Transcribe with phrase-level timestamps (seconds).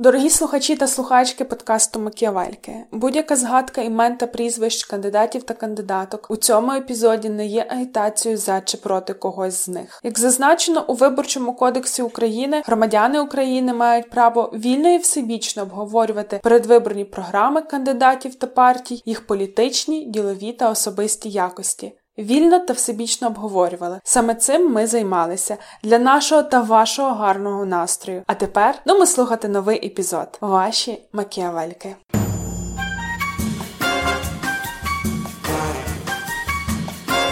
[0.00, 6.36] Дорогі слухачі та слухачки подкасту Макіавельки, будь-яка згадка імен та прізвищ кандидатів та кандидаток у
[6.36, 10.00] цьому епізоді не є агітацією за чи проти когось з них.
[10.02, 17.04] Як зазначено у виборчому кодексі України, громадяни України мають право вільно і всебічно обговорювати передвиборні
[17.04, 21.92] програми кандидатів та партій, їх політичні, ділові та особисті якості.
[22.18, 24.00] Вільно та всебічно обговорювали.
[24.04, 28.22] Саме цим ми займалися для нашого та вашого гарного настрою.
[28.26, 30.38] А тепер ну ми слухати новий епізод.
[30.40, 31.96] Ваші макіавельки.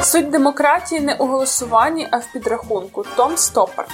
[0.02, 3.04] Суть демократії не у голосуванні, а в підрахунку.
[3.16, 3.88] Том Стопард.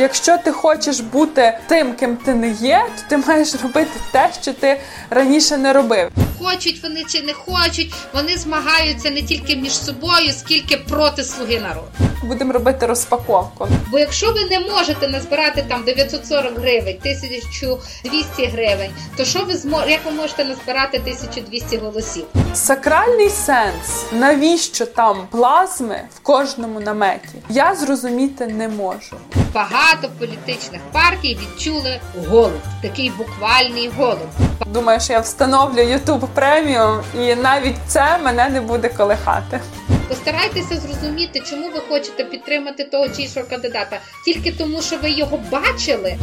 [0.00, 4.52] Якщо ти хочеш бути тим, ким ти не є, то ти маєш робити те, що
[4.52, 6.10] ти раніше не робив.
[6.38, 11.88] Хочуть вони чи не хочуть, вони змагаються не тільки між собою, скільки проти слуги народу.
[12.24, 13.68] Будемо робити розпаковку.
[13.90, 19.82] Бо якщо ви не можете назбирати там 940 гривень, 1200 гривень, то що ви змо...
[19.88, 22.24] як ви можете назбирати 1200 голосів?
[22.54, 27.28] Сакральний сенс, навіщо там плазми в кожному наметі?
[27.48, 29.16] Я зрозуміти не можу.
[29.54, 34.28] Багато політичних партій відчули голод, такий буквальний голод.
[34.66, 39.60] Думаю, що я встановлю YouTube преміум, і навіть це мене не буде колихати.
[40.08, 45.38] Постарайтеся зрозуміти, чому ви хочете підтримати того чи іншого кандидата, тільки тому, що ви його
[45.50, 46.18] бачили.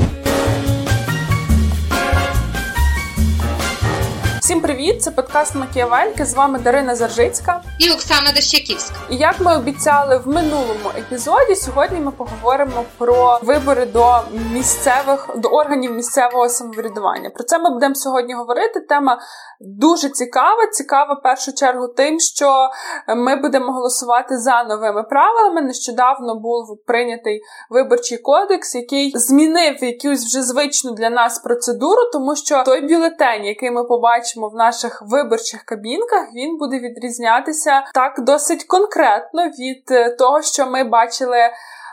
[4.47, 5.03] Всім привіт!
[5.03, 6.25] Це подкаст Макіавельки.
[6.25, 8.95] З вами Дарина Заржицька і Оксана Дощаківська.
[9.09, 14.19] І як ми обіцяли в минулому епізоді, сьогодні ми поговоримо про вибори до
[14.53, 17.29] місцевих до органів місцевого самоврядування.
[17.29, 18.79] Про це ми будемо сьогодні говорити.
[18.79, 19.19] Тема
[19.61, 20.67] дуже цікава.
[20.71, 22.69] Цікава в першу чергу тим, що
[23.15, 25.61] ми будемо голосувати за новими правилами.
[25.61, 32.63] Нещодавно був прийнятий виборчий кодекс, який змінив якусь вже звичну для нас процедуру, тому що
[32.63, 38.63] той бюлетень, який ми побачимо бачимо в наших виборчих кабінках, він буде відрізнятися так досить
[38.63, 41.37] конкретно від е, того, що ми бачили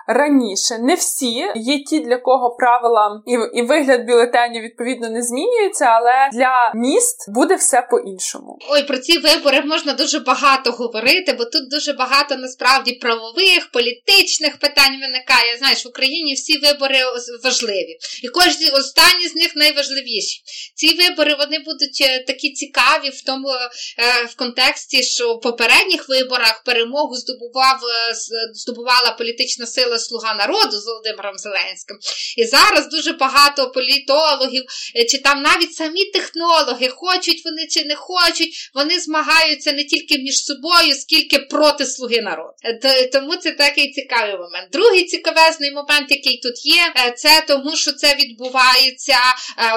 [0.06, 0.78] раніше.
[0.78, 6.28] Не всі є ті, для кого правила і і вигляд бюлетенів відповідно не змінюються, але
[6.32, 8.58] для міст буде все по-іншому.
[8.70, 14.58] Ой, про ці вибори можна дуже багато говорити, бо тут дуже багато насправді правових, політичних
[14.58, 15.56] питань виникає.
[15.58, 16.98] Знаєш, в Україні всі вибори
[17.44, 20.42] важливі, і кожні останні з них найважливіші.
[20.74, 26.08] Ці вибори вони будуть е, такі цікаві в тому е, в контексті, що в попередніх
[26.08, 28.14] виборах перемогу здобував е,
[28.54, 31.98] здобувала політична сила зробили Слуга народу з Володимиром Зеленським.
[32.36, 34.64] І зараз дуже багато політологів,
[34.96, 40.18] е, чи там навіть самі технологи, хочуть вони чи не хочуть, вони змагаються не тільки
[40.18, 42.54] між собою, скільки проти слуги народу.
[42.64, 44.68] Е, тому це такий цікавий момент.
[44.72, 49.18] Другий цікавезний момент, який тут є, е, це тому, що це відбувається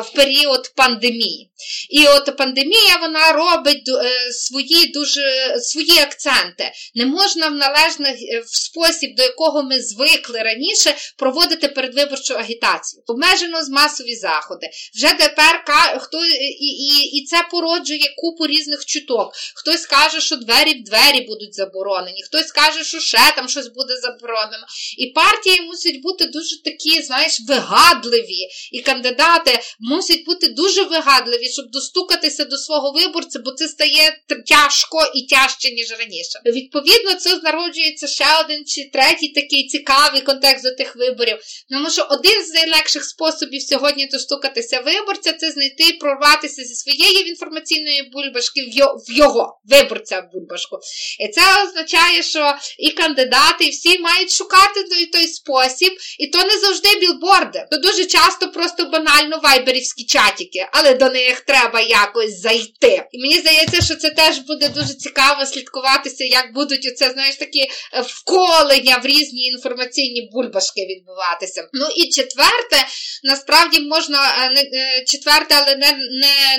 [0.04, 1.52] в період пандемії.
[1.90, 3.90] І от пандемія вона робить
[4.32, 6.72] свої дуже свої акценти.
[6.96, 13.04] Не можна в належний спосіб, до якого ми звикли, звикли раніше проводити передвиборчу агітацію.
[13.08, 14.70] Обмежено з масові заходи.
[14.96, 15.64] Вже тепер
[16.00, 19.34] хто і, і, і це породжує купу різних чуток.
[19.56, 23.98] Хтось каже, що двері в двері будуть заборонені, хтось каже, що ще там щось буде
[23.98, 24.66] заборонено.
[24.98, 28.48] І партії мусять бути дуже такі, знаєш, вигадливі.
[28.72, 35.12] І кандидати мусять бути дуже вигадливі, щоб достукатися до свого виборця, бо це стає тяжко
[35.16, 36.42] і тяжче, ніж раніше.
[36.46, 41.38] Відповідно, це народжується ще один чи третій такий цікавий цікавий контекст до тих виборів.
[41.72, 47.30] Тому що один з найлегших способів сьогодні достукатися виборця це знайти, і прорватися зі своєї
[47.30, 48.62] інформаційної бульбашки
[49.08, 50.80] в його виборця бульбашку.
[51.20, 56.44] І це означає, що і кандидати, і всі мають шукати той, той спосіб, і то
[56.44, 57.66] не завжди білборди.
[57.72, 63.04] То дуже часто просто банально вайберівські чатики, але до них треба якось зайти.
[63.12, 67.62] І мені здається, що це теж буде дуже цікаво слідкуватися, як будуть оце, знаєш, такі
[67.62, 67.68] е,
[68.02, 71.68] вколення в різні інформаційні інформаційні бульбашки відбуватися.
[71.74, 72.88] Ну і четверте,
[73.24, 76.58] насправді можна е, е, четверте, але не не,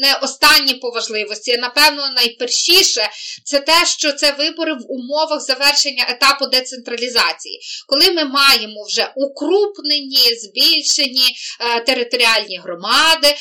[0.00, 1.56] не останнє по важливості.
[1.56, 3.10] Напевно, найпершіше
[3.44, 10.36] це те, що це вибори в умовах завершення етапу децентралізації, коли ми маємо вже укрупнені,
[10.38, 13.34] збільшені е, територіальні громади,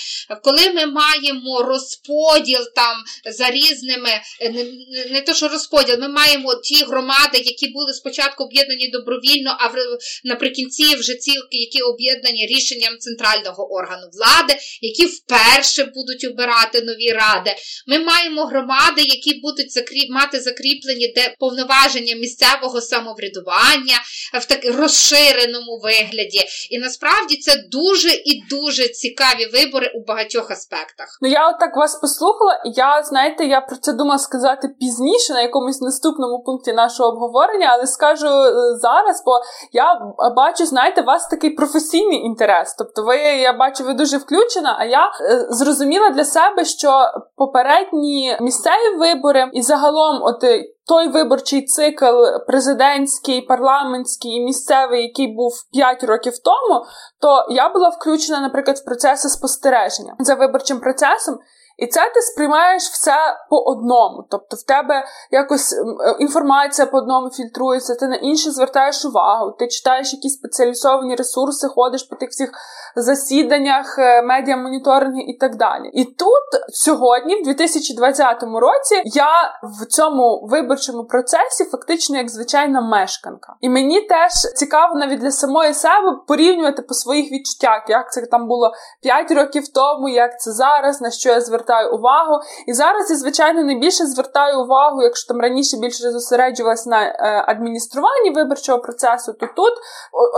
[0.44, 2.96] коли ми маємо розподіл там
[3.32, 8.44] за різними, не, не, не то, що розподіл, ми маємо ті громади, які були спочатку
[8.44, 9.76] об'єднані добровільно добровільно, а в
[10.24, 17.56] наприкінці вже ці, які об'єднані рішенням центрального органу влади, які вперше будуть обирати нові ради.
[17.88, 23.98] Ми маємо громади, які будуть закріп, мати закріплені де повноваження місцевого самоврядування
[24.42, 26.42] в так розширеному вигляді.
[26.70, 31.18] І насправді це дуже і дуже цікаві вибори у багатьох аспектах.
[31.22, 35.42] Ну я от так вас послухала, я знаєте, я про це думала сказати пізніше на
[35.42, 38.78] якомусь наступному пункті нашого обговорення, але скажу е,
[39.14, 39.32] зараз, бо
[39.72, 40.02] я
[40.36, 42.76] бачу, знаєте, у вас такий професійний інтерес.
[42.78, 44.76] Тобто, ви я бачу, ви дуже включена.
[44.80, 46.92] А я е, зрозуміла для себе, що
[47.36, 52.06] попередні місцеві вибори і загалом, от е, той виборчий цикл
[52.48, 56.86] президентський, парламентський і місцевий, який був 5 років тому,
[57.22, 61.40] то я була включена, наприклад, в процеси спостереження за виборчим процесом.
[61.78, 63.16] І це ти сприймаєш все
[63.50, 64.28] по одному.
[64.30, 65.86] Тобто в тебе якось е,
[66.20, 72.04] інформація по одному фільтрується, ти на інше звертаєш увагу, ти читаєш якісь спеціалізовані ресурси, ходиш
[72.04, 72.52] по тих всіх
[72.96, 75.90] засіданнях, е, медіамоніторингу і так далі.
[75.94, 83.54] І тут сьогодні, в 2020 році, я в цьому виборчому процесі фактично як звичайна мешканка.
[83.62, 88.48] І мені теж цікаво навіть для самої себе порівнювати по своїх відчуттях, як це там
[88.48, 92.40] було 5 років тому, як це зараз, на що я звертаю увагу.
[92.68, 98.32] І зараз я, звичайно, найбільше звертаю увагу, якщо там раніше більше зосереджувалась на е, адмініструванні
[98.36, 99.74] виборчого процесу, то тут,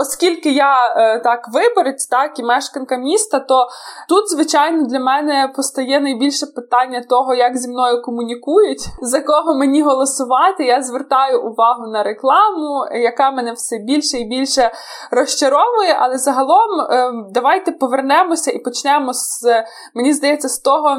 [0.00, 3.66] оскільки я е, так виборець, так і мешканка міста, то
[4.08, 9.82] тут, звичайно, для мене постає найбільше питання того, як зі мною комунікують, за кого мені
[9.82, 10.64] голосувати.
[10.64, 14.70] Я звертаю увагу на рекламу, яка мене все більше і більше
[15.10, 15.96] розчаровує.
[16.00, 19.64] Але загалом ем, давайте повернемося і почнемо з
[19.94, 20.96] мені здається, з того,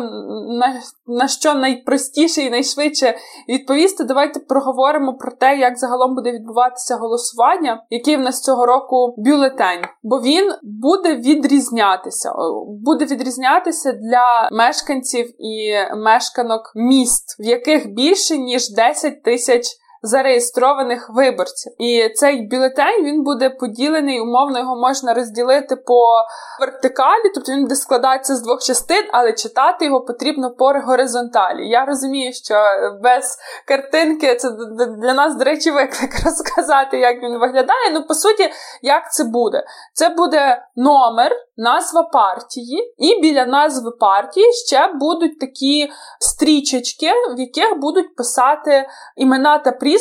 [0.59, 3.15] на, на що найпростіше і найшвидше
[3.49, 4.03] відповісти.
[4.03, 9.85] Давайте проговоримо про те, як загалом буде відбуватися голосування, який в нас цього року бюлетень,
[10.03, 12.33] бо він буде відрізнятися.
[12.85, 19.63] Буде відрізнятися для мешканців і мешканок міст, в яких більше ніж 10 тисяч
[20.01, 21.73] зареєстрованих виборців.
[21.79, 26.05] І цей бюлетень він буде поділений, умовно його можна розділити по
[26.59, 31.69] вертикалі, тобто він буде складатися з двох частин, але читати його потрібно по горизонталі.
[31.69, 32.55] Я розумію, що
[33.03, 34.49] без картинки це
[35.01, 37.91] для нас, до речі, виклик розказати, як він виглядає.
[37.93, 38.49] Ну, по суті,
[38.81, 39.63] як це буде?
[39.93, 45.89] Це буде номер, назва партії, і біля назви партії ще будуть такі
[46.19, 49.96] стрічечки, в яких будуть писати імена та прізвища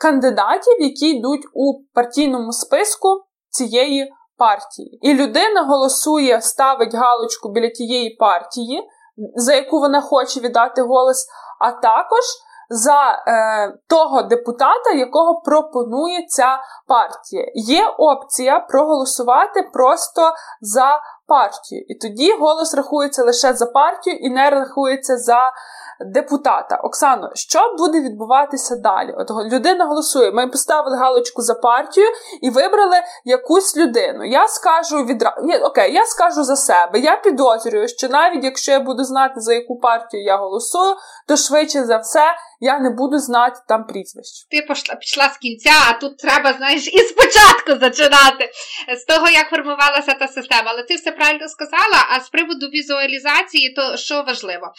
[0.00, 3.08] кандидатів, які йдуть у партійному списку
[3.50, 4.98] цієї партії.
[5.02, 8.88] І людина голосує, ставить галочку біля тієї партії,
[9.34, 11.26] за яку вона хоче віддати голос,
[11.60, 12.24] а також
[12.68, 17.52] за е, того депутата, якого пропонує ця партія.
[17.54, 21.84] Є опція проголосувати просто за партію.
[21.88, 25.52] І тоді голос рахується лише за партію і не рахується за
[26.00, 26.76] депутата.
[26.76, 29.14] Оксано, що буде відбуватися далі?
[29.18, 30.32] От людина голосує.
[30.32, 32.06] Ми поставили галочку за партію
[32.42, 34.24] і вибрали якусь людину.
[34.24, 35.36] Я скажу відразу.
[35.42, 36.98] Ні, окей, я скажу за себе.
[36.98, 40.94] Я підозрюю, що навіть якщо я буду знати, за яку партію я голосую,
[41.28, 42.24] то швидше за все
[42.60, 44.46] я не буду знати там прізвище.
[44.50, 48.50] Ти пішла, пішла з кінця, а тут треба, знаєш, і спочатку зачинати
[48.96, 50.62] з того, як формувалася та система.
[50.66, 52.06] Але ти все правильно сказала.
[52.10, 54.72] А з приводу візуалізації, то що важливо?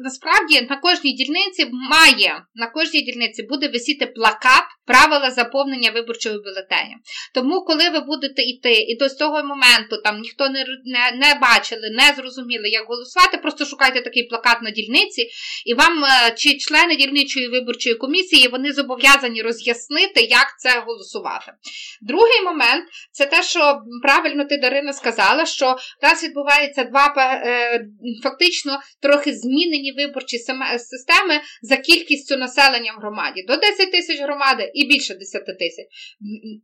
[0.00, 6.96] Насправді на кожній дільниці має на кожній дільниці буде висіти плакат правила заповнення виборчого бюлетеня.
[7.34, 11.90] Тому, коли ви будете йти, і до цього моменту там ніхто не, не, не бачили,
[11.90, 15.28] не зрозуміли, як голосувати, просто шукайте такий плакат на дільниці,
[15.66, 21.52] і вам е, чи члени дільничої виборчої комісії вони зобов'язані роз'яснити, як це голосувати.
[22.00, 27.84] Другий момент це те, що правильно ти Дарина сказала, що в нас відбувається два е,
[28.22, 30.38] фактично трохи змінені виборчі
[30.78, 33.42] системи за кількістю населення в громаді.
[33.48, 35.86] До 10 тисяч громади і більше 10 тисяч.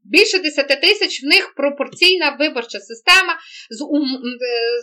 [0.04, 3.38] Більше 10 тисяч в них пропорційна виборча система
[3.70, 4.08] з, ум,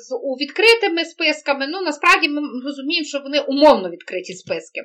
[0.02, 0.12] з
[0.42, 1.68] відкритими списками.
[1.68, 4.82] Ну, насправді ми розуміємо, що вони умовно відкриті списки.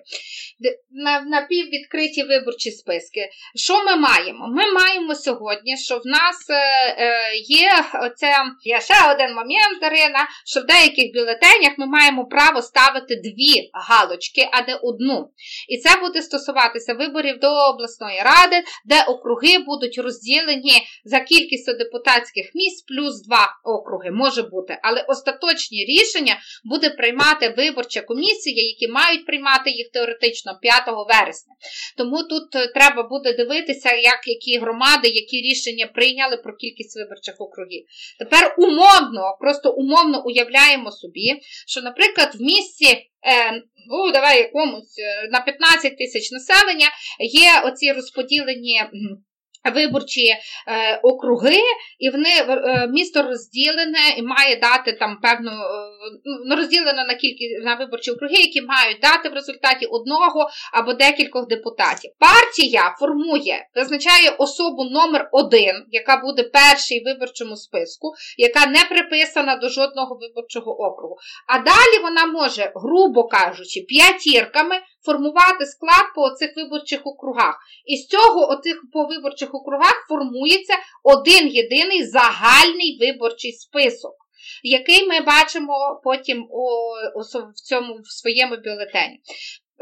[0.90, 3.28] На напіввідкриті виборчі списки.
[3.54, 4.49] Що ми маємо?
[4.49, 6.54] Ми маємо сьогодні, що в нас е,
[6.99, 7.71] е є
[8.02, 13.70] оце, є ще один момент, Дарина, що в деяких бюлетенях ми маємо право ставити дві
[13.73, 15.30] галочки, а не одну.
[15.68, 22.50] І це буде стосуватися виборів до обласної ради, де округи будуть розділені за кількістю депутатських
[22.54, 24.11] місць плюс два округи.
[24.11, 30.82] Може бути, але остаточні рішення буде приймати виборча комісія, які мають приймати їх теоретично 5
[30.87, 31.54] вересня.
[31.97, 37.35] Тому тут е, треба буде дивитися, як які громади, які рішення прийняли про кількість виборчих
[37.38, 37.85] округів.
[38.18, 42.87] Тепер умовно, просто умовно уявляємо собі, що, наприклад, в місті.
[43.26, 46.87] Е, ну, давай якомусь е, на 15 тисяч населення
[47.18, 48.82] є оці розподілені
[49.64, 50.37] Виборчі е,
[51.02, 51.61] округи,
[51.99, 55.55] і вони е, місто розділене і має дати там певну е,
[56.49, 61.47] ну, розділено на кількість на виборчі округи, які мають дати в результаті одного або декількох
[61.47, 62.11] депутатів.
[62.19, 69.57] Партія формує, визначає особу номер один, яка буде перший в виборчому списку, яка не приписана
[69.57, 71.17] до жодного виборчого округу.
[71.47, 77.59] А далі вона може, грубо кажучи, п'ятірками формувати склад по цих виборчих округах.
[77.87, 84.14] І з цього оцих по виборчих округах формується один єдиний загальний виборчий список.
[84.62, 86.69] Який ми бачимо потім у,
[87.54, 89.21] в цьому в своєму бюлетені.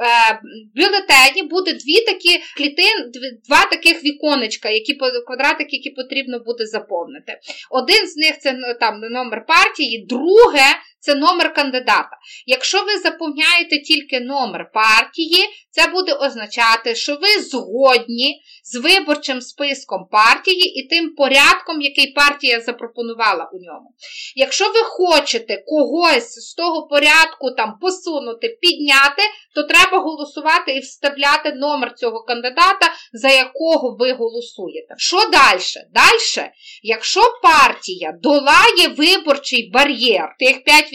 [0.01, 0.41] Е,
[0.75, 3.13] бюлетені буде дві такі клітин,
[3.49, 7.39] два таких віконечка, які квадратики, які потрібно буде заповнити.
[7.71, 10.67] Один з них це ну, там номер партії, друге
[11.01, 12.19] це номер кандидата.
[12.47, 20.09] Якщо ви заповняєте тільки номер партії, це буде означати, що ви згодні з виборчим списком
[20.11, 23.95] партії і тим порядком, який партія запропонувала у ньому.
[24.37, 29.23] Якщо ви хочете когось з того порядку там посунути, підняти,
[29.55, 34.95] то треба голосувати і вставляти номер цього кандидата, за якого ви голосуєте.
[34.97, 35.61] Що далі?
[35.95, 36.51] Далі,
[36.83, 40.88] якщо партія долає виборчий бар'єр, тих 5%,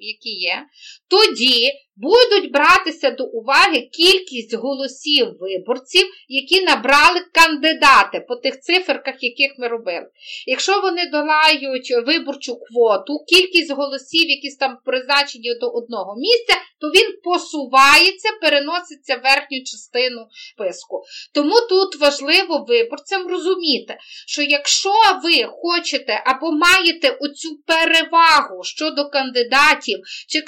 [0.00, 0.66] які є,
[1.12, 9.52] тоді будуть братися до уваги кількість голосів виборців, які набрали кандидати по тих циферках, яких
[9.58, 10.06] ми робили.
[10.46, 17.16] Якщо вони долають виборчу квоту, кількість голосів, які там призначені до одного місця, то він
[17.24, 21.02] посувається, переноситься в верхню частину списку.
[21.34, 24.92] Тому тут важливо виборцям розуміти, що якщо
[25.24, 30.40] ви хочете або маєте оцю перевагу щодо кандидатів чи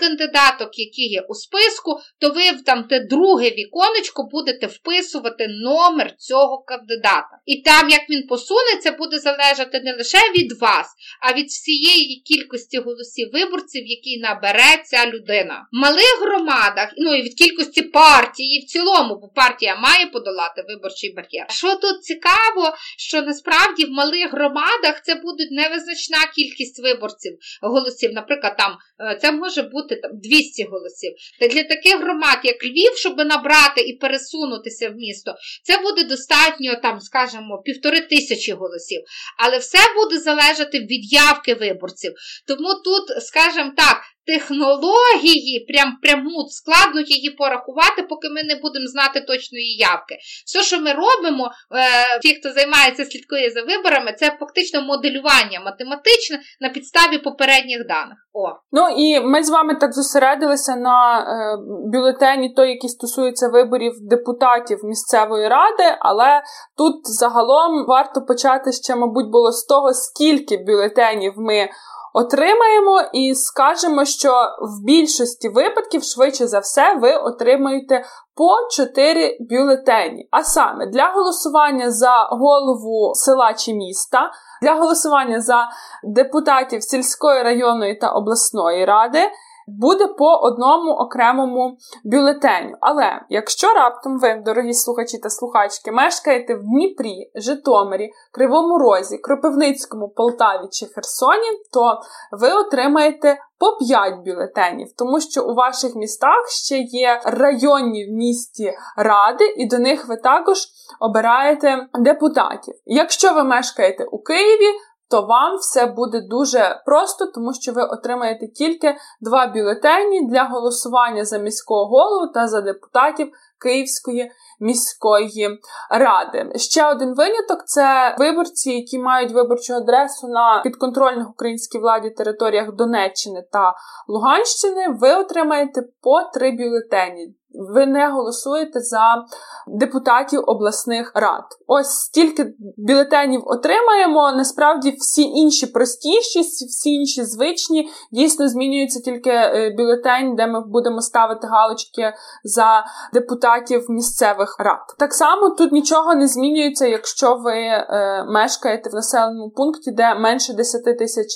[0.55, 6.59] кандидаток, які є у списку, то ви там те друге віконечко будете вписувати номер цього
[6.59, 7.39] кандидата.
[7.47, 10.87] І там, як він посунеться, буде залежати не лише від вас,
[11.21, 15.67] а від всієї кількості голосів виборців, які набере ця людина.
[15.73, 21.15] В малих громадах, ну і від кількості партії в цілому, бо партія має подолати виборчий
[21.15, 21.47] бар'єр.
[21.49, 28.13] Що тут цікаво, що насправді в малих громадах це буде невизначна кількість виборців голосів.
[28.13, 31.13] Наприклад, там е, це може бути там 200 голосів.
[31.41, 36.75] Та для таких громад, як Львів, щоб набрати і пересунутися в місто, це буде достатньо,
[36.83, 39.01] там, скажімо, півтори тисячі голосів.
[39.39, 42.13] Але все буде залежати від явки виборців.
[42.47, 49.21] Тому тут, скажімо так, технології, прям пряму складно її порахувати, поки ми не будемо знати
[49.21, 50.15] точної явки.
[50.47, 56.41] Все, що ми робимо, е, ті, хто займається, слідкує за виборами, це фактично моделювання математичне
[56.61, 58.19] на підставі попередніх даних.
[58.33, 58.49] О.
[58.73, 61.57] Ну і ми з вами так зосередилися на е,
[61.93, 66.43] бюлетені, той, який стосується виборів депутатів місцевої ради, але
[66.77, 71.69] тут загалом варто почати ще, мабуть, було з того, скільки бюлетенів ми
[72.15, 74.31] отримаємо і скажемо, що
[74.61, 78.05] в більшості випадків, швидше за все, ви отримаєте
[78.37, 80.29] по 4 бюлетені.
[80.31, 84.31] А саме для голосування за голову села чи міста,
[84.63, 85.69] для голосування за
[86.05, 89.19] депутатів сільської районної та обласної ради
[89.67, 92.77] буде по одному окремому бюлетеню.
[92.81, 100.09] Але якщо раптом ви, дорогі слухачі та слухачки, мешкаєте в Дніпрі, Житомирі, Кривому Розі, Кропивницькому,
[100.09, 102.01] Полтаві чи Херсоні, то
[102.33, 108.73] ви отримаєте по 5 бюлетенів, тому що у ваших містах ще є районні в місті
[108.97, 110.59] ради, і до них ви також
[111.01, 112.75] обираєте депутатів.
[112.87, 114.71] Якщо ви мешкаєте у Києві,
[115.15, 121.25] то вам все буде дуже просто, тому що ви отримаєте тільки два бюлетені для голосування
[121.25, 123.29] за міського голову та за депутатів
[123.63, 124.31] Київської
[124.61, 125.59] міської
[125.91, 126.53] ради.
[126.57, 133.45] Ще один виняток це виборці, які мають виборчу адресу на підконтрольних українській владі територіях Донеччини
[133.53, 133.75] та
[134.09, 134.89] Луганщини.
[135.01, 137.35] Ви отримаєте по три бюлетені.
[137.55, 139.25] Ви не голосуєте за
[139.67, 141.45] депутатів обласних рад.
[141.67, 144.33] Ось стільки бюлетенів отримаємо.
[144.33, 151.01] Насправді всі інші простіші, всі інші звичні дійсно змінюється тільки е, бюлетень, де ми будемо
[151.01, 152.13] ставити галочки
[152.45, 154.95] за депутатів місцевих рад.
[154.99, 160.53] Так само тут нічого не змінюється, якщо ви е, мешкаєте в населеному пункті, де менше
[160.53, 161.27] 10 тисяч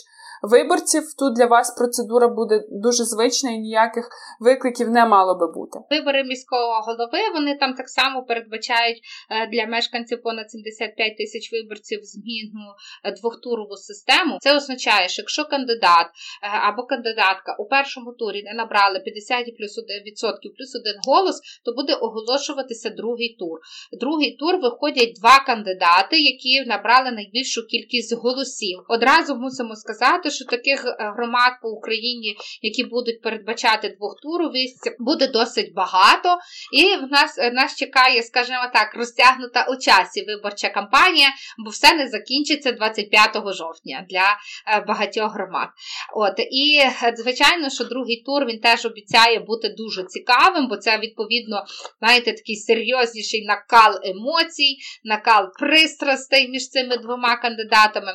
[0.43, 1.03] виборців.
[1.19, 4.09] Тут для вас процедура буде дуже звична і ніяких
[4.41, 5.79] викликів не мало би бути.
[5.91, 12.01] Вибори міського голови вони там так само передбачають е, для мешканців понад 75 тисяч виборців
[12.03, 12.67] зміну
[13.05, 14.39] е, двохтурову систему.
[14.41, 19.79] Це означає, що якщо кандидат е, або кандидатка у першому турі не набрали 50 плюс
[19.79, 23.59] 1 відсотків плюс один голос, то буде оголошуватися другий тур.
[24.01, 28.79] Другий тур виходять два кандидати, які набрали найбільшу кількість голосів.
[28.89, 35.27] Одразу мусимо сказати сказати, що таких е, громад по Україні, які будуть передбачати двохтуровість, буде
[35.27, 36.39] досить багато.
[36.73, 41.29] І в нас е, нас чекає, скажімо так, розтягнута у часі виборча кампанія,
[41.65, 44.37] бо все не закінчиться 25 жовтня для
[44.77, 45.69] е, багатьох громад.
[46.15, 46.81] От І,
[47.17, 51.65] звичайно, що другий тур він теж обіцяє бути дуже цікавим, бо це, відповідно,
[52.01, 58.13] знаєте, такий серйозніший накал емоцій, накал пристрастей між цими двома кандидатами.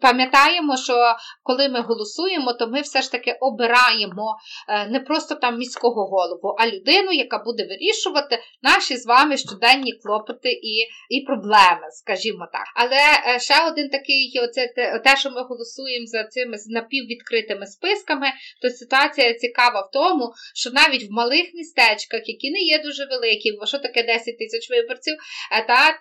[0.00, 4.36] Пам'ятаємо, що коли ми голосуємо, то ми все ж таки обираємо
[4.68, 9.92] е, не просто там міського голову, а людину, яка буде вирішувати наші з вами щоденні
[9.92, 12.64] клопоти і і проблеми, скажімо так.
[12.76, 14.66] Але е, ще один такий, оце
[15.04, 18.26] те, що ми голосуємо за цими напіввідкритими списками,
[18.62, 23.52] то ситуація цікава в тому, що навіть в малих містечках, які не є дуже великі,
[23.60, 25.14] бо що таке 10 тисяч виборців,
[25.52, 25.98] е, та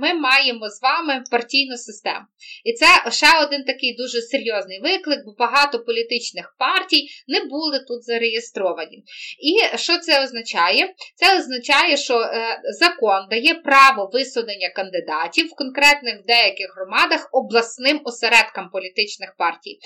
[0.00, 2.26] ми маємо з вами партійну систему.
[2.64, 7.78] І це ще один такий дуже серйозний серйозний виклик, бо багато політичних партій не були
[7.88, 9.04] тут зареєстровані.
[9.42, 10.94] І що це означає?
[11.14, 18.00] Це означає, що е, закон дає право висунення кандидатів в конкретних в деяких громадах обласним
[18.04, 19.78] осередкам політичних партій.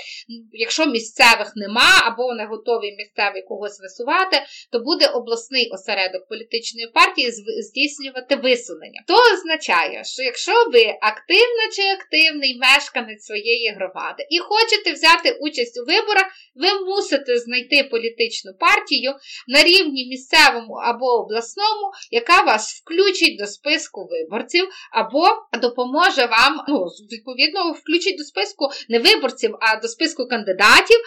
[0.52, 4.36] Якщо місцевих нема, або вони готові місцевий когось висувати,
[4.72, 7.30] то буде обласний осередок політичної партії
[7.68, 9.00] здійснювати висунення.
[9.06, 15.38] То означає, що якщо ви активна чи активний мешканець своєї громади і хочете хочете взяти
[15.40, 19.14] участь у виборах, ви мусите знайти політичну партію
[19.48, 25.28] на рівні місцевому або обласному, яка вас включить до списку виборців, або
[25.62, 30.98] допоможе вам, ну, відповідно, включить до списку не виборців, а до списку кандидатів,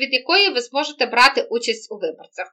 [0.00, 2.46] від якої ви зможете брати участь у виборцях.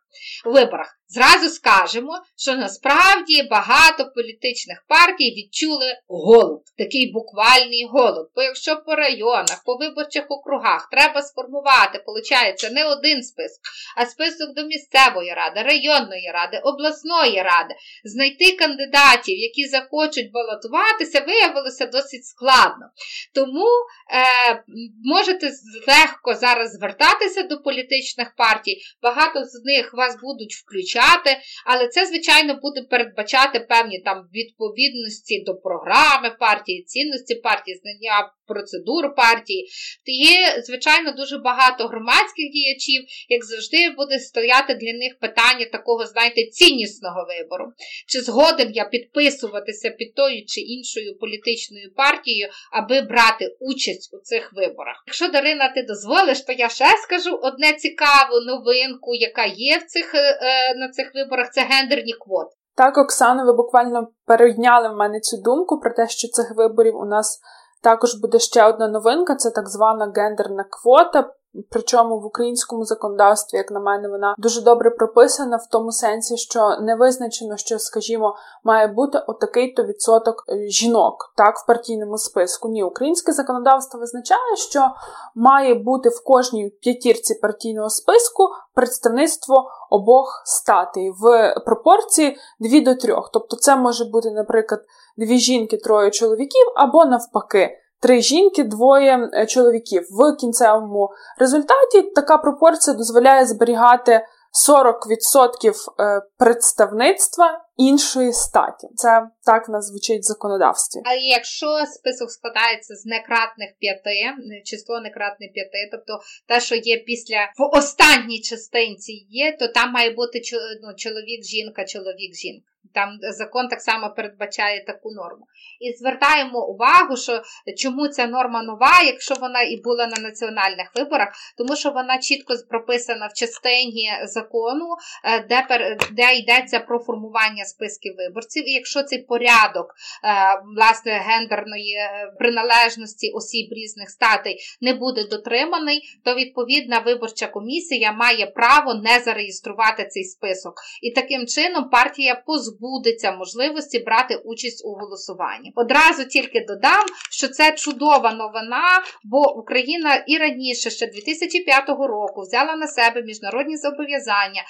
[0.45, 0.97] Виборах.
[1.07, 8.31] Зразу скажемо, що насправді багато політичних партій відчули голод, такий буквальний голод.
[8.35, 10.60] Бо якщо по районах, по виборчих округах
[10.91, 13.61] треба сформувати, виходить, не один список,
[13.97, 21.85] а список до місцевої ради, районної ради, обласної ради, знайти кандидатів, які захочуть балотуватися, виявилося
[21.85, 22.85] досить складно.
[23.33, 24.63] Тому е,
[25.03, 25.51] можете
[25.87, 32.59] легко зараз звертатися до політичних партій, багато з них вас будуть включати але це, звичайно,
[32.61, 39.69] буде передбачати певні там відповідності до програми партії, цінності партії, знання процедур партії.
[40.05, 46.45] Є, звичайно, дуже багато громадських діячів, як завжди, буде стояти для них питання такого, знаєте,
[46.45, 47.65] ціннісного вибору.
[48.07, 54.53] Чи згоден я підписуватися під тою чи іншою політичною партією, аби брати участь у цих
[54.53, 55.03] виборах?
[55.07, 60.15] Якщо Дарина, ти дозволиш, то я ще скажу одне цікаву новинку, яка є в цих,
[60.15, 62.55] е, на цих виборах, це гендерні квоти.
[62.75, 67.05] Так, Оксана, ви буквально перейняли в мене цю думку про те, що цих виборів у
[67.05, 67.39] нас
[67.81, 71.33] також буде ще одна новинка: це так звана гендерна квота.
[71.69, 76.77] Причому в українському законодавстві, як на мене, вона дуже добре прописана в тому сенсі, що
[76.81, 82.69] не визначено, що, скажімо, має бути отакий-то відсоток е, жінок так в партійному списку.
[82.69, 84.87] Ні, українське законодавство визначає, що
[85.35, 93.15] має бути в кожній п'ятірці партійного списку представництво обох статей в пропорції 2 до 3.
[93.33, 94.81] Тобто, це може бути, наприклад,
[95.17, 100.03] дві жінки, троє чоловіків, або навпаки три жінки, двоє е, чоловіків.
[100.11, 104.25] В кінцевому результаті така пропорція дозволяє зберігати
[104.69, 108.87] 40% е, представництва іншої статі.
[108.95, 111.01] Це так нас звучить в законодавстві.
[111.05, 114.33] А якщо список складається з некратних п'яти,
[114.65, 120.09] число некратне п'яти, тобто те, що є після в останній частинці є, то там має
[120.09, 120.41] бути
[120.83, 122.71] ну, чоловік, жінка, чоловік, жінка.
[122.93, 125.45] Там закон так само передбачає таку норму.
[125.79, 127.41] І звертаємо увагу, що
[127.77, 132.53] чому ця норма нова, якщо вона і була на національних виборах, тому що вона чітко
[132.69, 134.85] прописана в частині закону,
[135.25, 135.65] е, де
[136.11, 138.69] де йдеться про формування списків виборців.
[138.69, 146.01] І якщо цей порядок е, власне гендерної е, приналежності осіб різних статей не буде дотриманий,
[146.25, 150.73] то відповідна виборча комісія має право не зареєструвати цей список.
[151.01, 155.71] І таким чином партія позбудеться можливості брати участь у голосуванні.
[155.75, 162.75] Одразу тільки додам, що це чудова новина, бо Україна і раніше, ще 2005 року, взяла
[162.75, 164.63] на себе міжнародні зобов'язання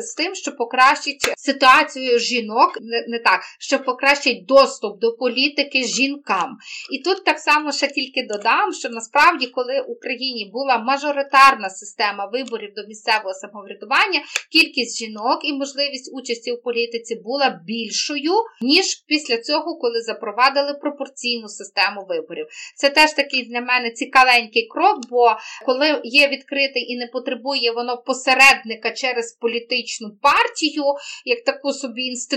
[0.00, 2.37] з тим, що покращить ситуацію жінок,
[2.80, 6.58] не, не так, що покращить доступ до політики жінкам.
[6.92, 12.26] І тут так само ще тільки додам, що насправді, коли в Україні була мажоритарна система
[12.26, 14.20] виборів до місцевого самоврядування,
[14.52, 21.48] кількість жінок і можливість участі у політиці була більшою, ніж після цього, коли запровадили пропорційну
[21.48, 22.46] систему виборів.
[22.76, 27.96] Це теж такий для мене цікавенький крок, бо коли є відкритий і не потребує воно
[27.96, 30.84] посередника через політичну партію,
[31.24, 32.27] як таку собі інституцію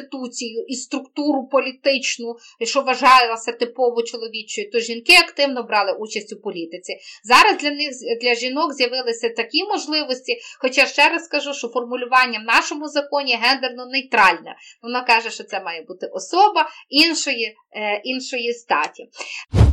[0.67, 6.97] і структуру політичну, що вважалася типово чоловічою, то жінки активно брали участь у політиці.
[7.23, 7.89] Зараз для них
[8.21, 13.85] для жінок з'явилися такі можливості, хоча ще раз скажу, що формулювання в нашому законі гендерно
[13.85, 14.55] нейтральне.
[14.81, 19.09] Воно каже, що це має бути особа іншої, е, іншої статі.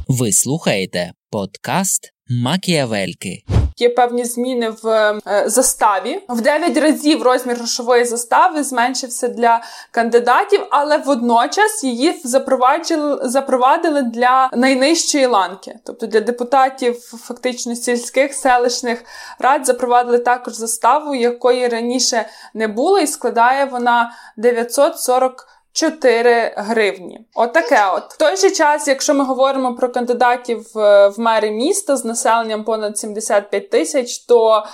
[0.09, 3.43] Ви слухаєте подкаст Макіавельки.
[3.79, 4.89] Є певні зміни в
[5.27, 6.23] е, заставі.
[6.29, 14.51] В 9 разів розмір грошової застави зменшився для кандидатів, але водночас її запровадили, запровадили для
[14.53, 19.05] найнижчої ланки, тобто для депутатів фактично сільських селищних
[19.39, 27.21] рад запровадили також заставу, якої раніше не було, і складає вона 940 4 гривні.
[27.35, 28.13] Отаке от, от.
[28.13, 32.99] В той же час, якщо ми говоримо про кандидатів в мери міста з населенням понад
[32.99, 34.65] 75 тисяч, то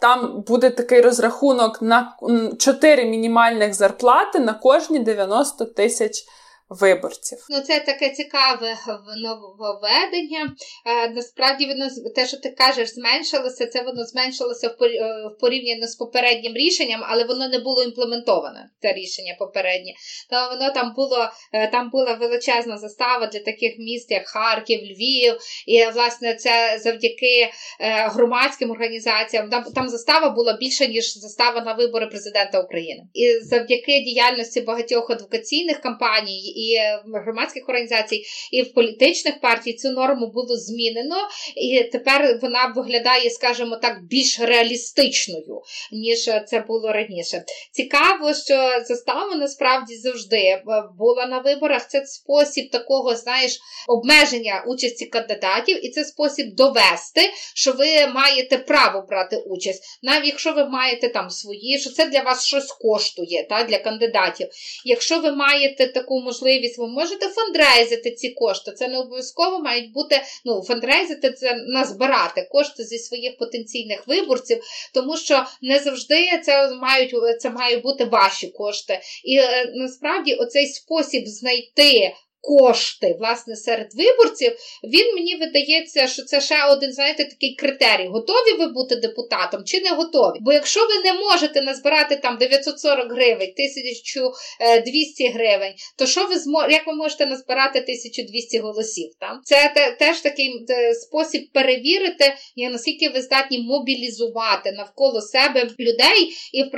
[0.00, 2.16] там буде такий розрахунок на
[2.58, 6.24] 4 мінімальних зарплати на кожні 90 тисяч
[6.70, 7.38] виборців.
[7.50, 8.76] Ну, це таке цікаве
[9.16, 10.54] нововведення.
[10.86, 13.66] Е, насправді, воно те, що ти кажеш, зменшилося.
[13.66, 18.70] Це воно зменшилося в е, порівняно з попереднім рішенням, але воно не було імплементоване.
[18.82, 19.92] Це рішення попереднє.
[20.30, 25.36] То воно там було е, там була величезна застава для таких міст, як Харків, Львів.
[25.66, 29.50] І власне це завдяки громадським організаціям.
[29.50, 33.02] Там там застава була більше ніж застава на вибори президента України.
[33.14, 36.78] І завдяки діяльності багатьох адвокаційних кампаній і
[37.24, 41.16] громадських організацій, і в політичних партій цю норму було змінено,
[41.56, 47.44] і тепер вона виглядає, скажімо так, більш реалістичною, ніж це було раніше.
[47.72, 50.62] Цікаво, що застава насправді завжди
[50.98, 51.88] була на виборах.
[51.88, 57.20] Це спосіб такого, знаєш, обмеження участі кандидатів, і це спосіб довести,
[57.54, 62.20] що ви маєте право брати участь, навіть якщо ви маєте там свої, що це для
[62.20, 64.48] вас щось коштує та, для кандидатів.
[64.84, 68.72] Якщо ви маєте таку можливість, можливість, ви можете фандрейзити ці кошти.
[68.72, 74.62] Це не обов'язково мають бути, ну, фандрейзити це назбирати кошти зі своїх потенційних виборців,
[74.94, 79.00] тому що не завжди це мають це мають бути ваші кошти.
[79.24, 84.52] І е, насправді оцей спосіб знайти кошти, власне, серед виборців,
[84.84, 88.08] він мені видається, що це ще один, знаєте, такий критерій.
[88.08, 90.38] Готові ви бути депутатом чи не готові?
[90.40, 96.72] Бо якщо ви не можете назбирати там 940 гривень, 1200 гривень, то що ви зможете,
[96.72, 99.10] як ви можете назбирати 1200 голосів?
[99.20, 99.40] Там?
[99.44, 106.70] Це те, теж такий спосіб перевірити, наскільки ви здатні мобілізувати навколо себе людей, і в,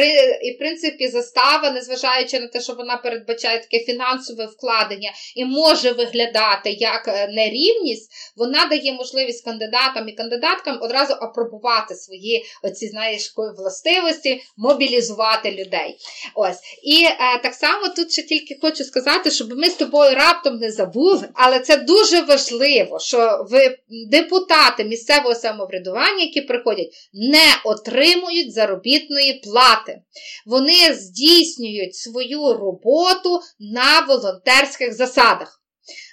[0.43, 5.13] і в принципі застава, незважаючи на те, що вона передбачає таке фінансове вкладення.
[5.37, 12.45] і може виглядати як е, нерівність, вона дає можливість кандидатам і кандидаткам одразу апробувати свої
[12.63, 15.97] оці, знаєш, властивості, мобілізувати людей.
[16.35, 16.59] Ось.
[16.83, 20.71] І е, так само тут ще тільки хочу сказати, щоб ми з тобою раптом не
[20.71, 23.79] забули, але це дуже важливо, що ви
[24.11, 30.03] депутати місцевого самоврядування, які приходять, не отримують заробітної плати.
[30.47, 35.42] Вони здійснюють свою роботу на волонтерських засадах.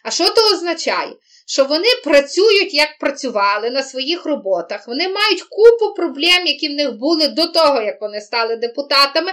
[0.04, 1.16] А що то означає?
[1.50, 4.88] Що вони працюють, як працювали на своїх роботах.
[4.88, 9.32] Вони мають купу проблем, які в них були до того, як вони стали депутатами.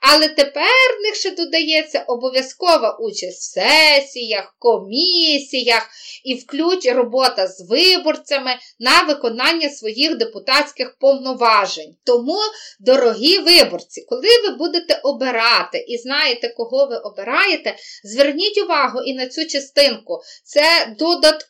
[0.00, 5.88] Але тепер в них ще додається обов'язкова участь в сесіях, комісіях
[6.24, 11.96] і включ робота з виборцями на виконання своїх депутатських повноважень.
[12.04, 12.38] Тому,
[12.80, 19.26] дорогі виборці, коли ви будете обирати і знаєте, кого ви обираєте, зверніть увагу і на
[19.26, 20.20] цю частинку.
[20.44, 20.94] Це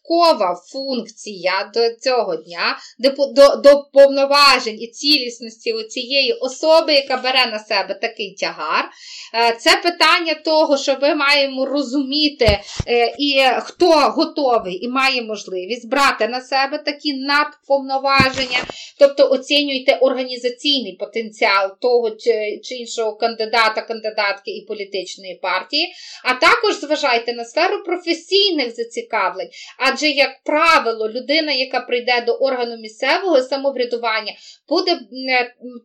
[0.09, 7.59] додаткова функція до цього дня, до, до повноважень і цілісності цієї особи, яка бере на
[7.59, 8.90] себе такий тягар.
[9.35, 15.88] Е, це питання того, що ви маємо розуміти, е, і хто готовий і має можливість
[15.88, 18.59] брати на себе такі надповноваження,
[18.99, 22.11] тобто оцінюйте організаційний потенціал того
[22.62, 25.92] чи іншого кандидата, кандидатки і політичної партії,
[26.25, 29.49] а також зважайте на сферу професійних зацікавлень.
[30.07, 34.33] Як правило, людина, яка прийде до органу місцевого самоврядування,
[34.69, 35.01] буде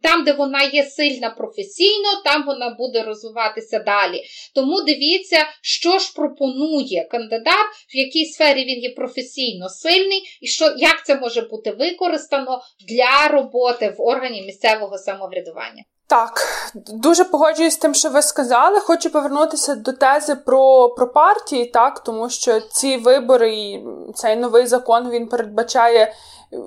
[0.02, 4.24] там, де вона є сильна професійно, там вона буде розвиватися далі.
[4.56, 10.66] Тому дивіться, що ж пропонує кандидат, в якій сфері він є професійно сильний, і що,
[10.78, 15.84] як це може бути використано для роботи в органі місцевого самоврядування.
[16.14, 16.42] Так,
[16.74, 18.80] дуже погоджуюсь з тим, що ви сказали.
[18.80, 24.68] Хочу повернутися до тези про про партії, так, тому що ці вибори і цей новий
[24.68, 26.14] закон він передбачає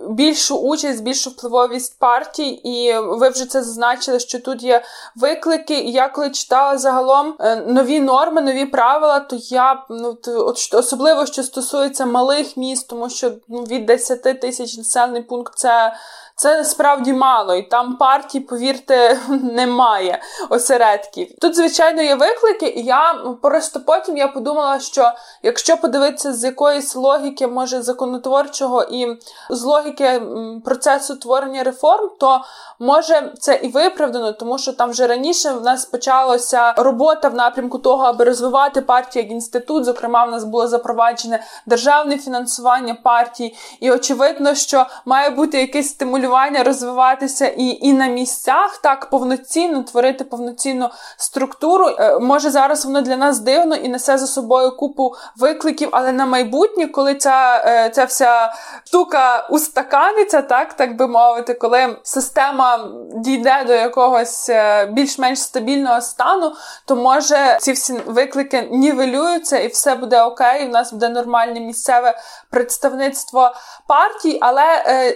[0.09, 4.83] більшу участь, більшу впливовість партій, і ви вже це зазначили, що тут є
[5.17, 5.79] виклики.
[5.79, 11.27] І я коли читала загалом е, нові норми, нові правила, то я ну от особливо
[11.27, 15.93] що стосується малих міст, тому що ну, від 10 тисяч населений пункт це.
[16.39, 21.29] Це справді мало, і там партій, повірте, немає осередків.
[21.41, 26.97] Тут, звичайно, є виклики, і я просто потім я подумала, що якщо подивитися з якоїсь
[26.97, 29.17] логіки, може законотворчого і
[29.51, 30.23] з логіки
[30.65, 32.41] процесу творення реформ, то
[32.79, 37.79] може це і виправдано, тому що там вже раніше в нас почалася робота в напрямку
[37.79, 39.85] того, аби розвивати партію як інститут.
[39.85, 46.26] Зокрема, в нас було запроваджене державне фінансування партій, і очевидно, що має бути якийсь стимулювання
[46.27, 51.87] стимулювання розвиватися і і на місцях, так повноцінно творити повноцінну структуру.
[51.89, 56.27] Е, може зараз воно для нас дивно і несе за собою купу викликів, але на
[56.27, 58.53] майбутнє, коли ця е, ця вся
[58.85, 66.53] штука устаканиться, так так би мовити, коли система дійде до якогось е, більш-менш стабільного стану,
[66.87, 70.67] то може ці всі виклики нівелюються і все буде окей.
[70.67, 72.19] У нас буде нормальне місцеве
[72.51, 73.51] представництво
[73.89, 74.65] партій, але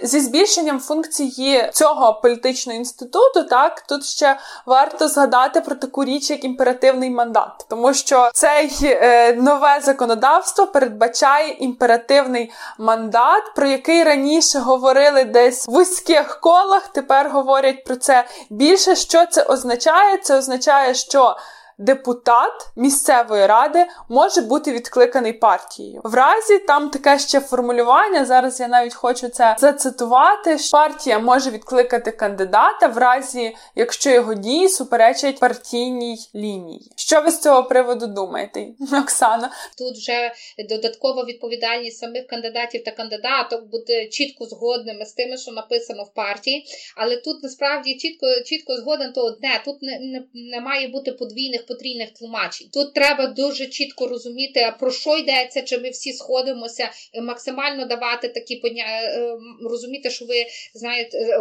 [0.03, 6.29] зі збільшенням функцій функції цього політичного інституту, так тут ще варто згадати про таку річ,
[6.29, 14.59] як імперативний мандат, тому що цей е, нове законодавство передбачає імперативний мандат, про який раніше
[14.59, 16.87] говорили десь в вузьких колах.
[16.87, 18.95] Тепер говорять про це більше.
[18.95, 20.17] Що це означає?
[20.17, 21.35] Це означає, що
[21.81, 26.01] депутат місцевої ради може бути відкликаний партією.
[26.03, 28.25] В разі там таке ще формулювання.
[28.25, 30.57] Зараз я навіть хочу це зацитувати.
[30.57, 36.91] що Партія може відкликати кандидата в разі, якщо його дії суперечать партійній лінії.
[36.95, 38.67] Що ви з цього приводу думаєте,
[39.03, 39.51] Оксана?
[39.77, 40.31] Тут вже
[40.69, 46.65] додаткова відповідальність самих кандидатів та кандидаток бути чітко згодними з тими, що написано в партії,
[46.97, 49.61] але тут насправді чітко чітко згоден то одне.
[49.65, 52.67] Тут не, не, не має бути подвійних потрійних тлумачень.
[52.73, 56.89] Тут треба дуже чітко розуміти, про що йдеться, чи ми всі сходимося,
[57.21, 58.85] максимально давати такі поня...
[59.03, 59.37] Е,
[59.69, 61.37] розуміти, що ви знаєте, е,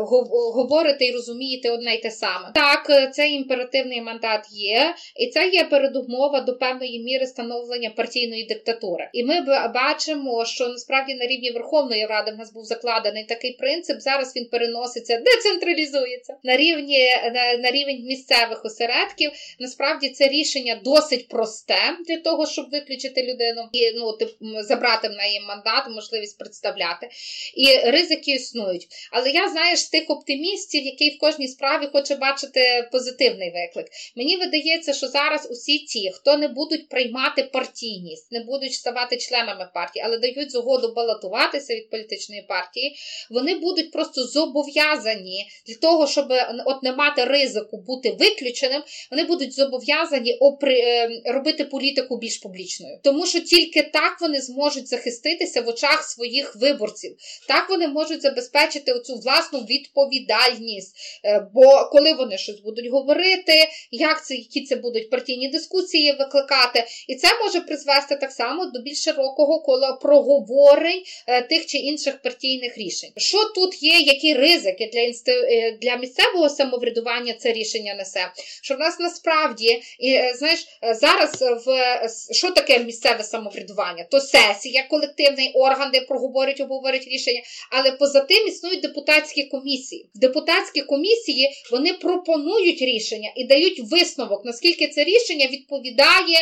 [0.54, 2.52] говорите і розумієте одне й те саме.
[2.54, 8.44] Так, е, цей імперативний мандат є, і це є передумова до певної міри становлення партійної
[8.44, 9.10] диктатури.
[9.12, 9.40] І ми
[9.74, 14.00] бачимо, що насправді на рівні Верховної Ради в нас був закладений такий принцип.
[14.00, 19.30] Зараз він переноситься, децентралізується на рівні на, на рівень місцевих осередків.
[19.58, 24.30] Насправді це рішення досить просте для того, щоб виключити людину і ну, тип,
[24.60, 27.08] забрати в неї мандат, можливість представляти.
[27.54, 28.86] І ризики існують.
[29.12, 33.86] Але я, знаєш, з тих оптимістів, який в кожній справі хоче бачити позитивний виклик.
[34.16, 39.68] Мені видається, що зараз усі ті, хто не будуть приймати партійність, не будуть ставати членами
[39.74, 42.96] партії, але дають згоду балотуватися від політичної партії,
[43.30, 46.26] вони будуть просто зобов'язані для того, щоб
[46.66, 50.38] от не мати ризику бути виключеним, вони будуть зобов'язані зобов'язані.
[50.62, 56.56] Е, робити політику більш публічною, тому що тільки так вони зможуть захиститися в очах своїх
[56.56, 57.16] виборців.
[57.48, 60.96] Так вони можуть забезпечити оцю власну відповідальність.
[61.24, 66.84] Е, бо коли вони щось будуть говорити, як це які це будуть партійні дискусії викликати,
[67.08, 72.22] і це може призвести так само до більш широкого кола проговорень е, тих чи інших
[72.22, 73.10] партійних рішень.
[73.16, 75.30] Що тут є, які ризики для інст...
[75.82, 78.32] для місцевого самоврядування це рішення несе?
[78.62, 80.66] Що в нас насправді і знаєш
[81.00, 84.06] зараз в що таке місцеве самоврядування?
[84.10, 90.10] То сесія, колективний орган, де проговорять, обговорять рішення, але поза тим існують депутатські комісії.
[90.14, 96.38] Депутатські комісії вони пропонують рішення і дають висновок, наскільки це рішення відповідає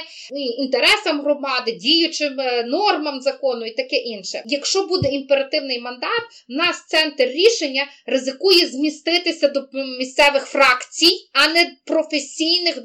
[0.58, 4.42] інтересам громади, діючим е, нормам закону і таке інше.
[4.46, 11.76] Якщо буде імперативний мандат, в нас центр рішення ризикує зміститися до місцевих фракцій, а не
[11.84, 12.82] професійних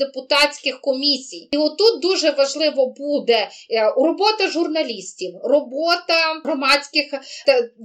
[0.53, 1.47] депутатських комісій.
[1.51, 7.13] І отут дуже важливо буде е, робота журналістів, робота громадських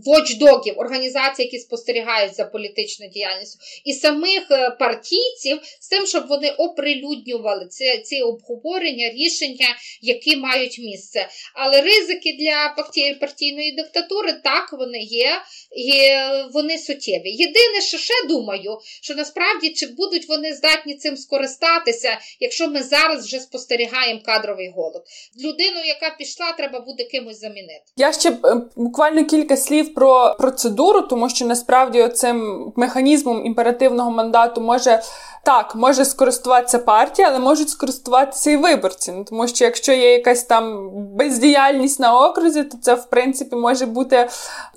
[0.06, 6.50] вочдогів, організацій, які спостерігають за політичною діяльністю, і самих е, партійців з тим, щоб вони
[6.50, 11.28] оприлюднювали ці, ці обговорення, рішення, які мають місце.
[11.54, 12.74] Але ризики для
[13.20, 15.30] партійної диктатури так вони є,
[15.76, 16.00] і
[16.52, 17.30] вони суттєві.
[17.30, 23.24] Єдине, що ще думаю, що насправді чи будуть вони здатні цим скористатися, якщо ми зараз
[23.24, 25.02] вже спостерігаємо кадровий голод.
[25.44, 27.82] Людину, яка пішла, треба буде кимось замінити.
[27.96, 28.36] Я ще е,
[28.76, 35.02] буквально кілька слів про процедуру, тому що насправді цим механізмом імперативного мандату може
[35.44, 39.12] так, може скористуватися партія, але можуть скористуватися і виборці.
[39.12, 43.86] Ну, Тому що якщо є якась там бездіяльність на окрузі, то це в принципі може
[43.86, 44.28] бути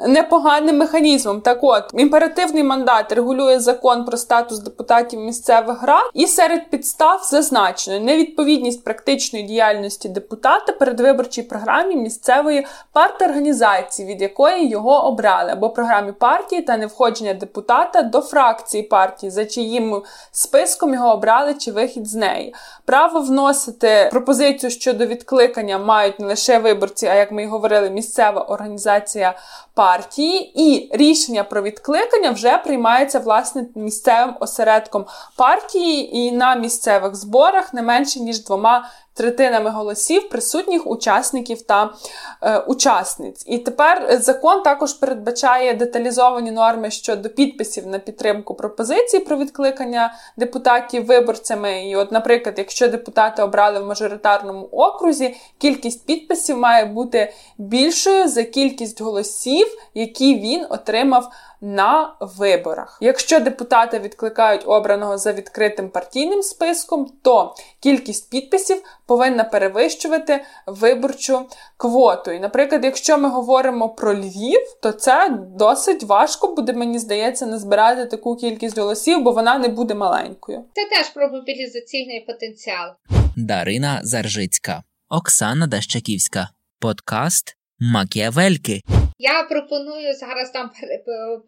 [0.08, 1.42] непоганим механізмом.
[1.42, 7.71] Так от, імперативний мандат регулює закон про статус депутатів місцевих рад, і серед підстав зазначено
[7.88, 16.12] невідповідність практичної діяльності депутата передвиборчій програмі місцевої партії організації, від якої його обрали, або програмі
[16.12, 22.16] партії та невходження депутата до фракції партії, за чиїм списком його обрали чи вихід з
[22.16, 22.54] неї.
[22.86, 28.42] Право вносити пропозицію щодо відкликання мають не лише виборці, а як ми й говорили, місцева
[28.42, 29.34] організація
[29.74, 35.06] партії, і рішення про відкликання вже приймається власне місцевим осередком
[35.38, 41.94] партії і на місцевих зборах не менше ніж двома третинами голосів присутніх учасників та
[42.42, 43.44] е, учасниць.
[43.48, 51.06] І тепер закон також передбачає деталізовані норми щодо підписів на підтримку пропозицій про відкликання депутатів
[51.06, 51.90] виборцями.
[51.90, 58.44] І, от, наприклад, якщо депутати обрали в мажоритарному окрузі, кількість підписів має бути більшою за
[58.44, 62.98] кількість голосів, які він отримав на виборах.
[63.02, 71.46] Якщо депутати відкликають обраного за відкритим партійним списком, то кількість підписів повинна перевищувати виборчу
[71.78, 72.32] квоту.
[72.32, 77.60] І, наприклад, якщо ми говоримо про Львів, то це досить важко буде, мені здається, не
[77.60, 80.64] збирати таку кількість голосів, бо вона не буде маленькою.
[80.74, 82.92] Це теж про мобілізаційний потенціал.
[83.38, 88.82] Дарина Заржицька, Оксана Дащаківська, подкаст Макіавельки.
[89.24, 90.72] Я пропоную зараз там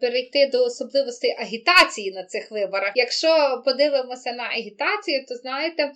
[0.00, 2.92] перейти до особливостей агітації на цих виборах.
[2.94, 5.92] Якщо подивимося на агітацію, то знаєте, е,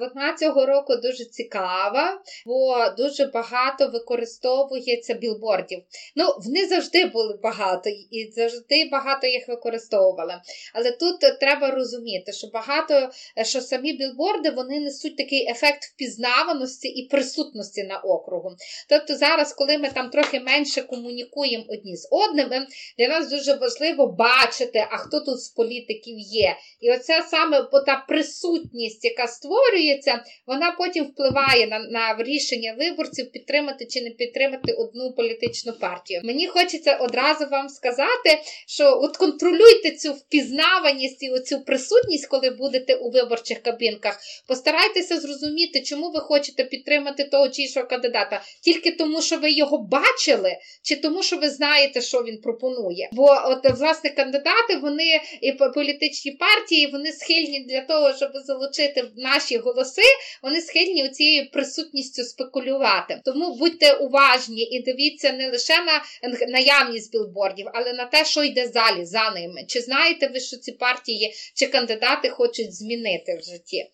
[0.00, 5.82] вона цього року дуже цікава, бо дуже багато використовується білбордів.
[6.16, 10.34] Ну, вони завжди були багато і завжди багато їх використовували.
[10.74, 16.88] Але тут треба розуміти, що багато е, що самі білборди вони несуть такий ефект впізнаваності
[16.88, 18.50] і присутності на округу.
[18.88, 22.66] Тобто, зараз, коли ми там трохи менше комунікуємо, комунікуємо одні з одними.
[22.98, 26.56] Для нас дуже важливо бачити, а хто тут з політиків є.
[26.80, 33.86] І оця саме та присутність, яка створюється, вона потім впливає на, на рішення виборців підтримати
[33.86, 36.20] чи не підтримати одну політичну партію.
[36.24, 42.94] Мені хочеться одразу вам сказати, що от контролюйте цю впізнаваність і оцю присутність, коли будете
[42.94, 44.20] у виборчих кабінках.
[44.48, 49.78] Постарайтеся зрозуміти, чому ви хочете підтримати того чи іншого кандидата, тільки тому, що ви його
[49.78, 53.08] бачили, чи тому тому, що ви знаєте, що він пропонує.
[53.12, 59.56] Бо от власне кандидати, вони і політичні партії, вони схильні для того, щоб залучити наші
[59.56, 60.02] голоси,
[60.42, 63.20] вони схильні цією присутністю спекулювати.
[63.24, 66.02] Тому будьте уважні і дивіться не лише на
[66.48, 69.64] наявність білбордів, але на те, що йде залі за ними.
[69.68, 73.90] Чи знаєте ви, що ці партії чи кандидати хочуть змінити в житті?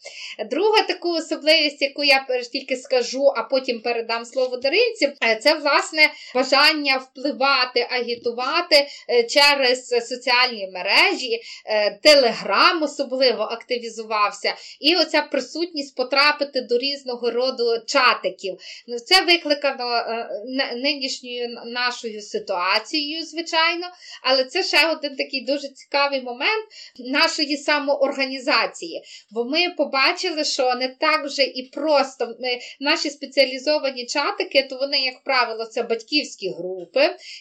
[0.50, 6.93] Друга таку особливість, яку я тільки скажу, а потім передам слово Даринці, це власне бажання
[6.94, 16.60] бажання впливати, агітувати е, через соціальні мережі, е, телеграм особливо активізувався, і оця присутність потрапити
[16.60, 18.56] до різного роду чатиків.
[18.86, 20.28] Ну, це викликано е,
[20.76, 23.86] нинішньою нашою ситуацією, звичайно,
[24.22, 26.66] але це ще один такий дуже цікавий момент
[26.98, 29.02] нашої самоорганізації.
[29.30, 32.36] Бо ми побачили, що не так вже і просто
[32.80, 36.83] наші спеціалізовані чатики, то вони, як правило, це батьківські групи,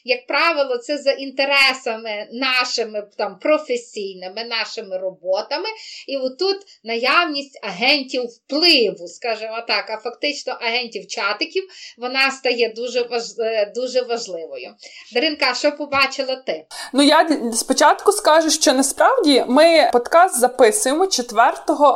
[0.03, 5.67] як правило, це за інтересами нашими там професійними, нашими роботами.
[6.07, 11.63] І отут наявність агентів впливу, скажімо так, а фактично агентів чатиків,
[11.97, 13.23] вона стає дуже важ...
[13.39, 14.73] Е, дуже важливою.
[15.13, 16.65] Даринка, що побачила ти?
[16.93, 21.51] Ну я спочатку скажу, що насправді ми подкаст записуємо 4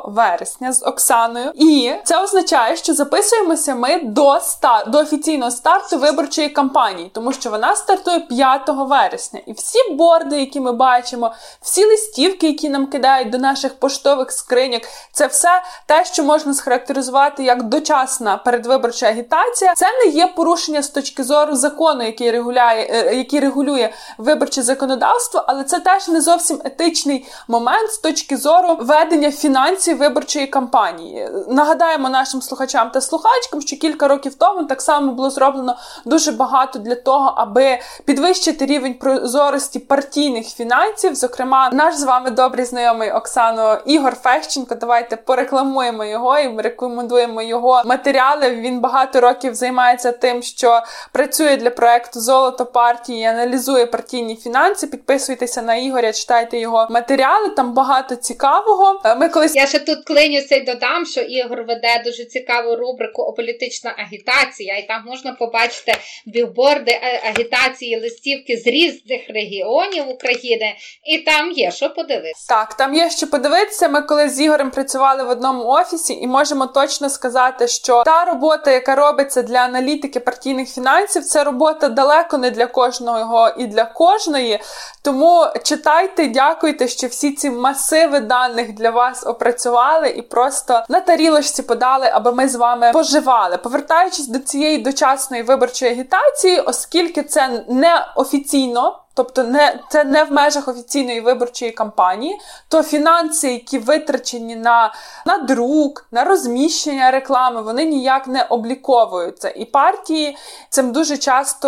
[0.05, 4.89] вересня з Оксаною, і це означає, що записуємося ми до стар...
[4.89, 9.39] до офіційного старту виборчої кампанії, тому що вона стартує 5 вересня.
[9.45, 14.81] І всі борди, які ми бачимо, всі листівки, які нам кидають до наших поштових скриньок,
[15.11, 15.49] це все
[15.85, 19.73] те, що можна схарактеризувати як дочасна передвиборча агітація.
[19.75, 25.43] Це не є порушення з точки зору закону, який регуляє, е, який регулює виборче законодавство,
[25.47, 31.29] але це теж не зовсім етичний момент з точки зору ведення фінансів виборчої кампанії.
[31.47, 36.79] Нагадаємо нашим слухачам та слухачкам, що кілька років тому так само було зроблено дуже багато
[36.79, 41.15] для того, аби підвищити рівень прозорості партійних фінансів.
[41.15, 44.75] Зокрема, наш з вами добрий знайомий Оксано Ігор Фещенко.
[44.75, 48.51] Давайте порекламуємо його і рекомендуємо його матеріали.
[48.51, 54.87] Він багато років займається тим, що працює для проекту Золото партії, аналізує партійні фінанси.
[54.87, 57.49] Підписуйтеся на Ігоря, читайте його матеріали.
[57.49, 59.01] Там багато цікавого.
[59.05, 63.21] Е, ми колись я ще тут клинюся й додам, що Ігор веде дуже цікаву рубрику
[63.21, 65.93] о політична агітація, і там можна побачити
[66.25, 72.47] білборди е, агітації листівки з різних регіонів України, і там є що подивитися.
[72.49, 73.89] Так, там є що подивитися.
[73.89, 78.71] Ми коли з Ігорем працювали в одному офісі, і можемо точно сказати, що та робота,
[78.71, 84.59] яка робиться для аналітики партійних фінансів, це робота далеко не для кожного і для кожної.
[85.01, 91.63] Тому читайте, дякуйте, що всі ці масиви даних для вас опрацювали і просто на тарілочці
[91.63, 93.57] подали, аби ми з вами поживали.
[93.57, 98.99] Повертаючись до цієї дочасної виборчої агітації, оскільки це не офіційно.
[99.17, 104.93] Тобто не це не в межах офіційної виборчої кампанії, то фінанси, які витрачені на
[105.25, 109.49] на друк, на розміщення реклами, вони ніяк не обліковуються.
[109.49, 110.37] І партії
[110.69, 111.67] цим дуже часто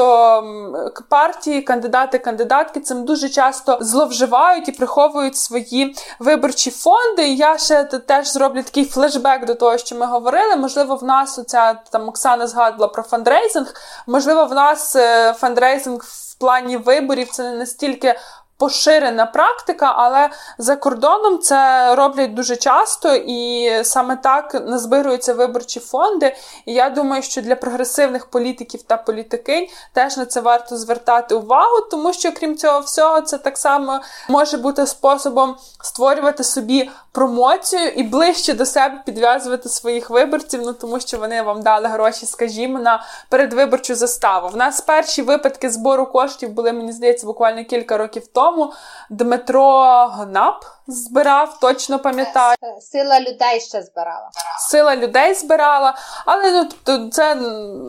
[1.09, 7.27] партії, кандидати, кандидатки цим дуже часто зловживають і приховують свої виборчі фонди.
[7.27, 10.55] І я ще теж зроблю такий флешбек до того, що ми говорили.
[10.55, 13.73] Можливо, в нас оця там Оксана згадувала про фандрейзинг,
[14.07, 18.15] можливо, в нас е, фандрейзинг плані виборів це не настільки
[18.59, 26.35] поширена практика, але за кордоном це роблять дуже часто і саме так назбируються виборчі фонди.
[26.65, 31.81] І я думаю, що для прогресивних політиків та політикинь теж на це варто звертати увагу,
[31.91, 38.03] тому що, крім цього всього, це так само може бути способом створювати собі промоцію і
[38.03, 43.03] ближче до себе підв'язувати своїх виборців, ну тому що вони вам дали гроші, скажімо, на
[43.29, 44.47] передвиборчу заставу.
[44.47, 48.73] В нас перші випадки збору коштів були, мені здається, буквально кілька років тому.
[49.09, 52.55] Дмитро Гнап збирав, точно пам'ятаю.
[52.63, 54.29] Е, сила людей ще збирала.
[54.59, 57.35] Сила людей збирала, але ну тобто це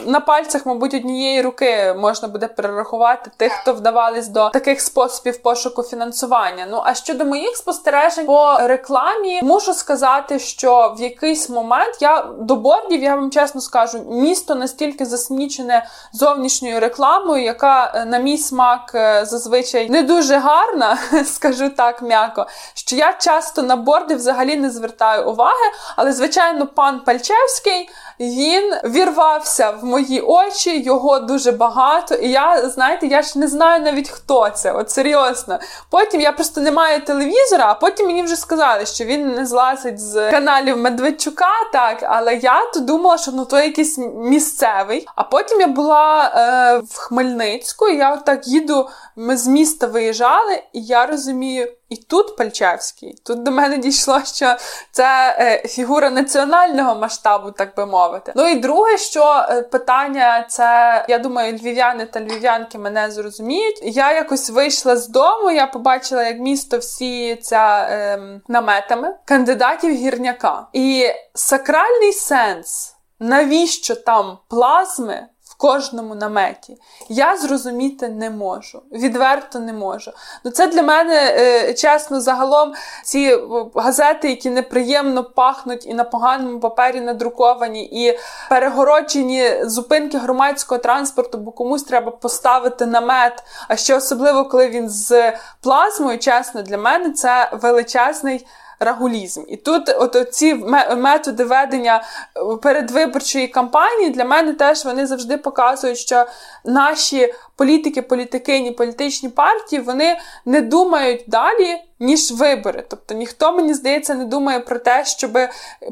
[0.07, 5.83] на пальцях, мабуть, однієї руки можна буде перерахувати тих, хто вдавались до таких способів пошуку
[5.83, 6.67] фінансування.
[6.71, 12.57] Ну а щодо моїх спостережень по рекламі, мушу сказати, що в якийсь момент я до
[12.57, 18.93] бордів, я вам чесно скажу, місто настільки засмічене зовнішньою рекламою, яка е, на мій смак
[18.95, 24.71] е, зазвичай не дуже гарна, скажу так м'яко що я часто на борди взагалі не
[24.71, 32.15] звертаю уваги, але, звичайно, пан Пальчевський він вірвався в мої очі, його дуже багато.
[32.15, 34.73] І я, знаєте, я ж не знаю навіть хто це.
[34.73, 35.59] От серйозно.
[35.91, 40.01] Потім я просто не маю телевізора, а потім мені вже сказали, що він не злазить
[40.01, 45.07] з каналів Медведчука, так, але я то думала, що ну то якийсь місцевий.
[45.17, 50.63] А потім я була е, в Хмельницьку, і я отак їду, ми з міста виїжджали,
[50.73, 51.73] і я розумію.
[51.89, 54.57] І тут Пальчевський, тут до мене дійшло, що
[54.93, 58.10] це е, фігура національного масштабу, так би мовити.
[58.35, 63.79] Ну і друге, що е, питання, це я думаю, львів'яни та львів'янки мене зрозуміють.
[63.83, 70.67] Я якось вийшла з дому, я побачила, як місто всіється ем, наметами кандидатів гірняка.
[70.73, 75.27] І сакральний сенс, навіщо там плазми?
[75.61, 76.77] Кожному наметі.
[77.09, 78.83] Я зрозуміти не можу.
[78.93, 80.13] Відверто не можу.
[80.45, 82.73] Ну це для мене е, чесно, загалом
[83.05, 83.39] ці
[83.75, 91.53] газети, які неприємно пахнуть і на поганому папері надруковані, і перегороджені зупинки громадського транспорту, бо
[91.53, 93.43] комусь треба поставити намет.
[93.69, 98.47] А ще особливо, коли він з плазмою, чесно, для мене це величезний
[98.81, 99.43] рагулізм.
[99.49, 100.55] І тут от ці
[100.97, 102.03] методи ведення
[102.37, 106.27] е, передвиборчої кампанії для мене теж вони завжди показують, що
[106.65, 112.85] наші політики, політикині, політичні партії вони не думають далі ніж вибори.
[112.89, 115.39] Тобто ніхто, мені здається, не думає про те, щоб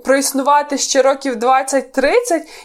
[0.05, 2.13] проіснувати ще років 20-30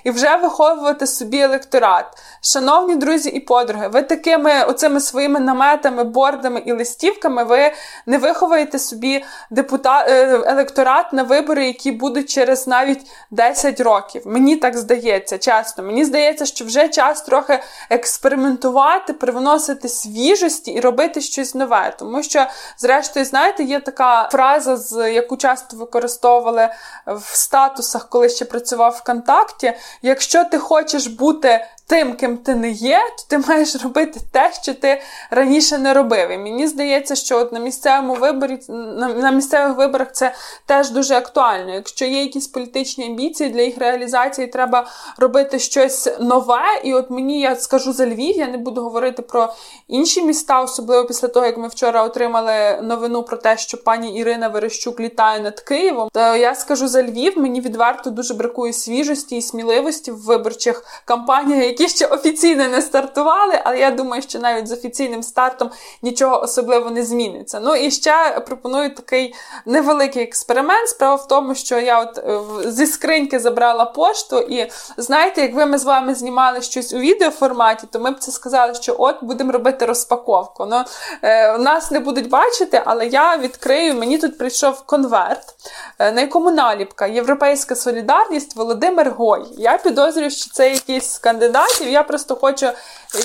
[0.04, 2.06] і вже виховувати собі електорат.
[2.42, 7.72] Шановні друзі і подруги, ви такими оцими своїми наметами, бордами і листівками ви
[8.06, 14.22] не виховуєте собі депутат, е, електорат на вибори, які будуть через навіть 10 років.
[14.26, 15.84] Мені так здається, чесно.
[15.84, 21.94] Мені здається, що вже час трохи експериментувати, привносити свіжості і робити щось нове.
[22.00, 22.46] Тому що,
[22.78, 26.70] зрештою, знаєте, є така фраза, з яку часто використовували
[27.08, 29.74] в статусах, коли ще працював ВКонтакті.
[30.02, 34.74] Якщо ти хочеш бути тим, ким ти не є, то ти маєш робити те, що
[34.74, 36.32] ти раніше не робив.
[36.32, 40.34] І мені здається, що от на місцевому виборі на, місцевих виборах це
[40.66, 41.74] теж дуже актуально.
[41.74, 46.62] Якщо є якісь політичні амбіції для їх реалізації, треба робити щось нове.
[46.84, 49.54] І от мені я скажу за Львів, я не буду говорити про
[49.88, 54.48] інші міста, особливо після того, як ми вчора отримали новину про те, що пані Ірина
[54.48, 56.10] Верещук літає над Києвом.
[56.14, 61.73] То я скажу за Львів, мені відверто дуже бракує свіжості і сміливості в виборчих кампаніях
[61.80, 65.70] які ще офіційно не стартували, але я думаю, що навіть з офіційним стартом
[66.02, 67.60] нічого особливо не зміниться.
[67.60, 70.90] Ну і ще пропоную такий невеликий експеримент.
[70.90, 75.78] Справа в тому, що я от е, зі скриньки забрала пошту, і знаєте, якби ми
[75.78, 79.86] з вами знімали щось у відеоформаті, то ми б це сказали, що от будемо робити
[79.86, 80.66] розпаковку.
[80.66, 80.84] Ну,
[81.22, 85.56] е, Нас не будуть бачити, але я відкрию, мені тут прийшов конверт,
[86.00, 89.46] е, на якому наліпка Європейська солідарність Володимир Гой.
[89.58, 91.90] Я підозрюю, що це якийсь кандидат кандидатів.
[91.90, 92.70] Я просто хочу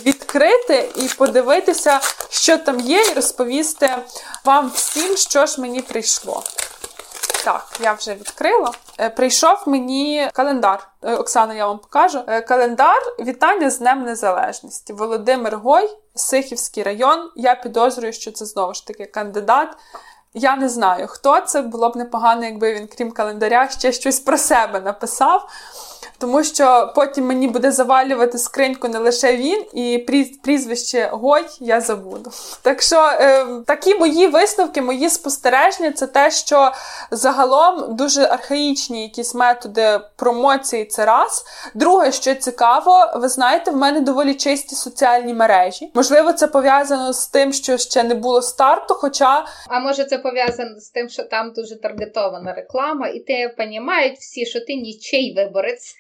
[0.07, 3.91] відкрити і подивитися, що там є, і розповісти
[4.45, 6.43] вам всім, що ж мені прийшло.
[7.45, 8.73] Так, я вже відкрила.
[9.01, 10.89] Е, прийшов мені календар.
[11.03, 12.21] Е, Оксана, я вам покажу.
[12.27, 14.93] Е, календар вітання з Днем Незалежності.
[14.93, 17.31] Володимир Гой, Сихівський район.
[17.37, 19.69] Я підозрюю, що це знову ж таки кандидат.
[20.35, 21.63] Я не знаю, хто це.
[21.63, 25.49] Було б непогано, якби він, крім календаря, ще щось про себе написав
[26.19, 30.07] тому що потім мені буде завалювати скриньку не лише він, і
[30.43, 32.31] прізвище Гой я забуду.
[32.63, 36.73] Так що е, такі мої висновки, мої спостереження це те, що
[37.11, 41.45] загалом дуже архаїчні якісь методи промоції це раз.
[41.75, 45.91] Друге, що цікаво, ви знаєте, в мене доволі чисті соціальні мережі.
[45.95, 49.47] Можливо, це пов'язано з тим, що ще не було старту, хоча.
[49.69, 54.47] А може це пов'язано з тим, що там дуже таргетована реклама, і ти розуміють всі,
[54.47, 55.95] що ти нічий виборець.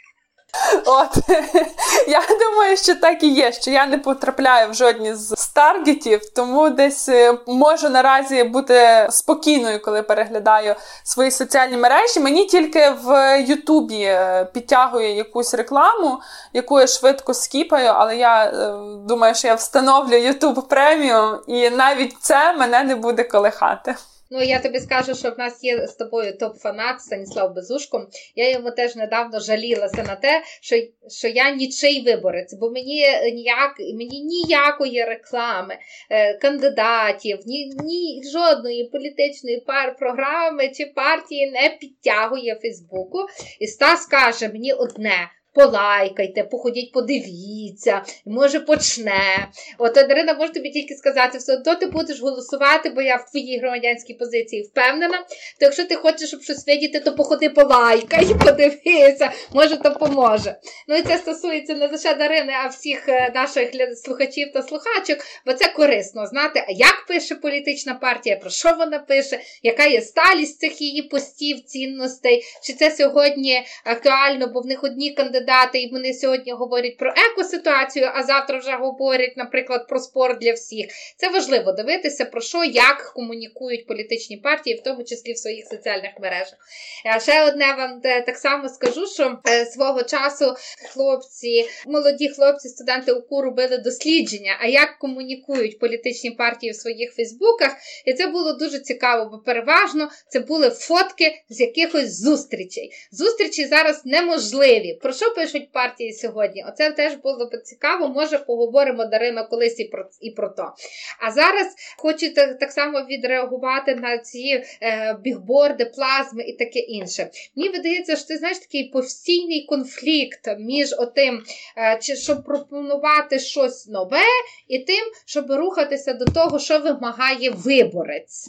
[0.87, 1.19] От
[2.09, 6.71] я думаю, що так і є, що я не потрапляю в жодні з таргетів, тому
[6.71, 10.75] десь е, можу наразі бути спокійною, коли переглядаю
[11.05, 12.21] свої соціальні мережі.
[12.21, 16.21] Мені тільки в Ютубі е, підтягує якусь рекламу,
[16.53, 18.73] яку я швидко скіпаю, але я е,
[19.07, 23.95] думаю, що я встановлю Ютуб преміум, і навіть це мене не буде колихати.
[24.31, 28.09] Ну, я тобі скажу, що в нас є з тобою топ-фанат Станіслав Безушко.
[28.37, 30.76] Я йому теж недавно жалілася на те, що
[31.09, 35.79] що я нічий виборець, бо мені ніяк, мені ніякої реклами,
[36.11, 43.18] е, кандидатів, ні, ні жодної політичної пар програми чи партії не підтягує Фейсбуку.
[43.61, 49.49] І Стас каже мені одне полайкайте, походіть, подивіться, може почне.
[49.79, 53.59] От Дарина, можу тобі тільки сказати, все одно ти будеш голосувати, бо я в твоїй
[53.59, 55.19] громадянській позиції впевнена.
[55.19, 60.57] То якщо ти хочеш, щоб щось видіти, то походи полайкай, подивися, може, то поможе.
[60.89, 63.71] Ну і це стосується не лише Дарини, а всіх е, наших
[64.05, 69.41] слухачів та слухачок, бо це корисно знати, як пише політична партія, про що вона пише,
[69.63, 75.11] яка є сталість цих її постів, цінностей, чи це сьогодні актуально, бо в них одні
[75.11, 80.39] кандидати кандидати, і вони сьогодні говорять про екоситуацію, а завтра вже говорять, наприклад, про спорт
[80.41, 80.87] для всіх.
[81.17, 86.11] Це важливо дивитися, про що, як комунікують політичні партії, в тому числі в своїх соціальних
[86.21, 86.59] мережах.
[87.05, 90.55] А ще одне вам е, так само скажу, що е, свого часу
[90.93, 97.77] хлопці, молоді хлопці, студенти УКУ робили дослідження, а як комунікують політичні партії в своїх Фейсбуках.
[98.05, 102.93] І це було дуже цікаво, бо переважно це були фотки з якихось зустрічей.
[103.13, 104.99] Зустрічі зараз неможливі.
[105.03, 106.64] Про що що пишуть партії сьогодні?
[106.68, 108.09] Оце теж було б цікаво.
[108.09, 110.72] Може, поговоримо Дарина колись і про і про то.
[111.20, 111.66] А зараз
[111.99, 117.31] хочу так, само відреагувати на ці е, бігборди, плазми і таке інше.
[117.57, 121.45] Мені видається, що це знаєш такий постійний конфлікт між отим,
[121.76, 124.24] е, чи щоб пропонувати щось нове,
[124.68, 128.49] і тим, щоб рухатися до того, що вимагає виборець.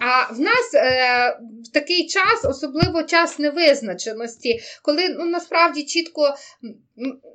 [0.00, 1.38] А в нас е,
[1.72, 6.30] такий час, особливо час невизначеності, коли ну, насправді чітко 过，
[6.62, 6.80] 嗯，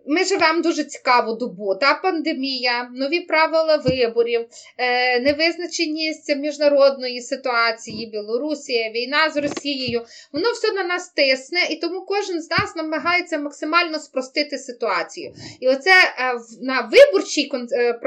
[0.08, 1.76] ми живемо дуже цікаву добу.
[1.76, 4.46] Та пандемія, нові правила виборів,
[4.78, 10.02] е, невизначеність міжнародної ситуації, Білорусія, війна з Росією.
[10.34, 15.34] Воно все на нас тисне, і тому кожен з нас намагається максимально спростити ситуацію.
[15.60, 18.00] І оце е, на виборчій е,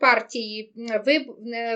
[0.00, 0.72] партії,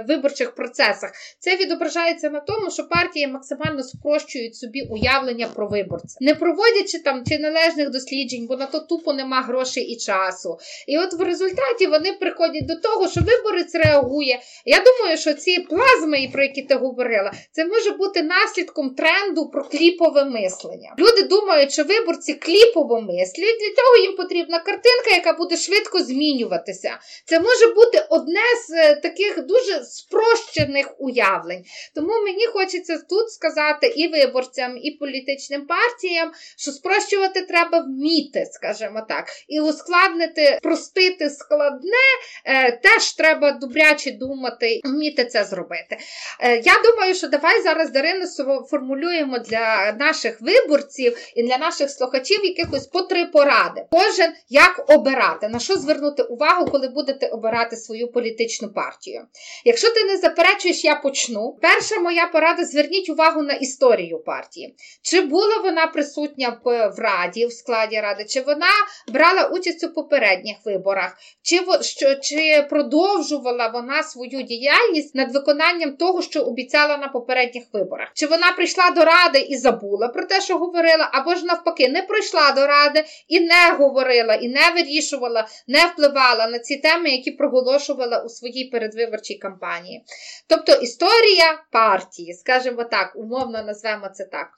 [0.09, 6.35] виборчих процесах це відображається на тому, що партії максимально спрощують собі уявлення про виборця, не
[6.35, 10.59] проводячи там чи належних досліджень, бо на то тупо не нема грошей і часу.
[10.87, 14.41] І от в результаті вони приходять до того, що виборець реагує.
[14.65, 19.65] Я думаю, що ці плазми, про які ти говорила, це може бути наслідком тренду про
[19.65, 20.95] кліпове мислення.
[20.99, 26.99] Люди думають, що виборці кліпово мислять, для того їм потрібна картинка, яка буде швидко змінюватися.
[27.27, 31.65] Це може бути одне з е, таких дуже спрощених уявлень.
[31.95, 39.07] Тому мені хочеться тут сказати і виборцям, і політичним партіям, що спрощувати треба вміти, скажімо
[39.09, 39.27] так так.
[39.49, 42.05] І ускладнити, простити складне,
[42.45, 45.99] е, теж треба добряче думати, вміти це зробити.
[46.41, 48.27] Е, я думаю, що давай зараз Дарину
[48.71, 53.87] формулюємо для наших виборців і для наших слухачів якихось по три поради.
[53.91, 59.27] Кожен як обирати, на що звернути увагу, коли будете обирати свою політичну партію.
[59.65, 61.59] Якщо ти не заперечуєш, я почну.
[61.63, 64.75] Перша моя порада: зверніть увагу на історію партії.
[65.03, 68.71] Чи була вона присутня в Раді, в складі Ради, чи вона
[69.09, 76.23] брала участь у попередніх виборах, чи що, чи продовжувала вона свою діяльність над виконанням того,
[76.23, 78.09] що обіцяла на попередніх виборах?
[78.15, 82.03] Чи вона прийшла до ради і забула про те, що говорила, або ж навпаки, не
[82.03, 87.31] прийшла до ради і не говорила, і не вирішувала, не впливала на ці теми, які
[87.31, 90.05] проголошувала у своїй передвиборчій кампанії.
[90.47, 94.49] Тобто історія партії, скажімо так, умовно назвемо це так.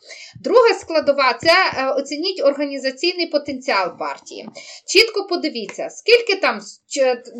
[0.40, 4.35] Друга складова це е, оцініть організаційний потенціал партії.
[4.86, 6.60] Чітко подивіться, скільки там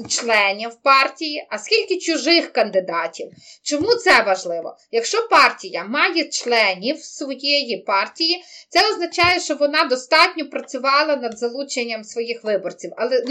[0.09, 3.30] членів партії, а скільки чужих кандидатів.
[3.62, 4.76] Чому це важливо?
[4.92, 12.44] Якщо партія має членів своєї партії, це означає, що вона достатньо працювала над залученням своїх
[12.44, 13.22] виборців, але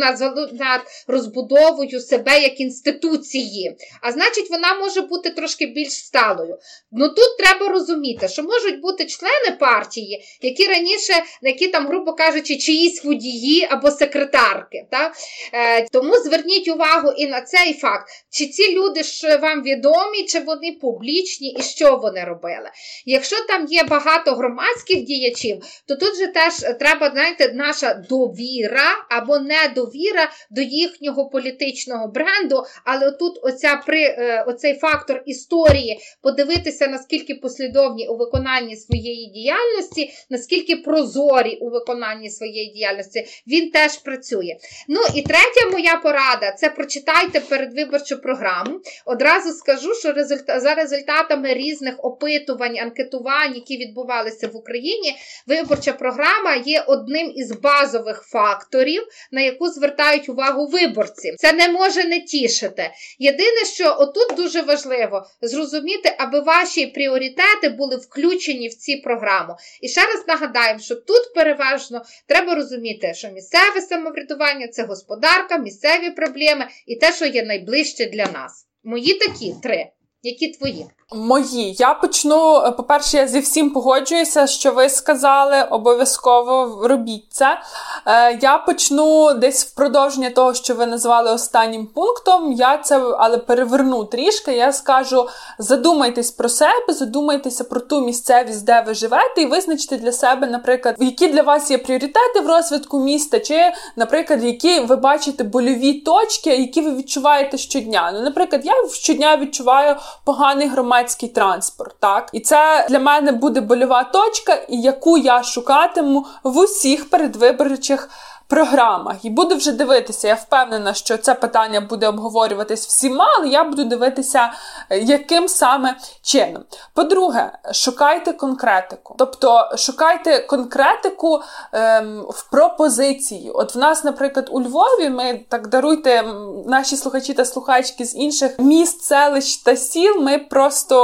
[0.54, 3.76] над розбудовою себе як інституції.
[4.02, 6.58] А значить, вона може бути трошки більш сталою.
[6.92, 12.58] Ну тут треба розуміти, що можуть бути члени партії, які раніше, які там, грубо кажучи,
[12.58, 14.88] чиїсь водії або секретарки.
[14.92, 15.14] Так?
[15.54, 20.40] Е, Тому зверніть увагу і на цей факт, чи ці люди ж вам відомі, чи
[20.40, 22.70] вони публічні і що вони робили.
[23.06, 29.40] Якщо там є багато громадських діячів, то тут же теж треба, знаєте, наша довіра або
[29.40, 37.36] недовіра до їхнього політичного бренду, але тут оця при, е, оцей фактор історії подивитися, наскільки
[37.36, 44.56] послідовні у виконанні своєї діяльності, наскільки прозорі у виконанні своєї діяльності, він теж працює.
[44.88, 48.80] Ну і третя моя порада це прочитайте передвиборчу програму.
[49.06, 50.60] Одразу скажу, що результа...
[50.60, 55.16] за результатами різних опитувань, анкетувань, які відбувалися в Україні,
[55.48, 61.36] виборча програма є одним із базових факторів, на яку звертають увагу виборці.
[61.38, 62.92] Це не може не тішити.
[63.20, 69.56] Єдине, що отут дуже важливо зрозуміти, аби ваші пріоритети були включені в ці програму.
[69.82, 76.12] І ще раз нагадаємо, що тут переважно треба розуміти, що місцеве самоврядування це господарка, місцеві
[76.12, 78.68] проблеми і те, що є найближче для нас.
[78.84, 79.88] Мої такі три.
[80.22, 80.86] Які твої?
[81.14, 81.76] Мої.
[81.80, 82.58] Я почну.
[82.58, 87.60] Е, по-перше, я зі всім погоджуюся, що ви сказали, обов'язково робіть це.
[88.06, 92.52] Е, Я почну десь в продовження того, що ви назвали останнім пунктом.
[92.52, 94.52] Я це але переверну трішки.
[94.52, 95.28] Я скажу:
[95.60, 100.96] задумайтесь про себе, задумайтеся про ту місцевість, де ви живете, і визначте для себе, наприклад,
[101.00, 106.56] які для вас є пріоритети в розвитку міста, чи, наприклад, які ви бачите больові точки,
[106.56, 108.12] які ви відчуваєте щодня.
[108.14, 110.95] Ну, наприклад, я щодня відчуваю поганий громадський
[111.28, 111.96] транспорт.
[112.00, 118.10] Так, і це для мене буде больова точка, яку я шукатиму в усіх передвиборчих
[118.48, 120.28] програмах і буду вже дивитися.
[120.28, 124.54] Я впевнена, що це питання буде обговорюватись всіма, але я буду дивитися,
[124.90, 126.64] е, яким саме чином.
[126.94, 129.16] По-друге, шукайте конкретику.
[129.18, 131.42] Тобто шукайте конкретику
[131.72, 133.52] ем, в пропозиції.
[133.52, 136.24] От в нас, наприклад, у Львові ми так даруйте
[136.68, 140.22] наші слухачі та слухачки з інших міст, селищ та сіл.
[140.22, 140.96] Ми просто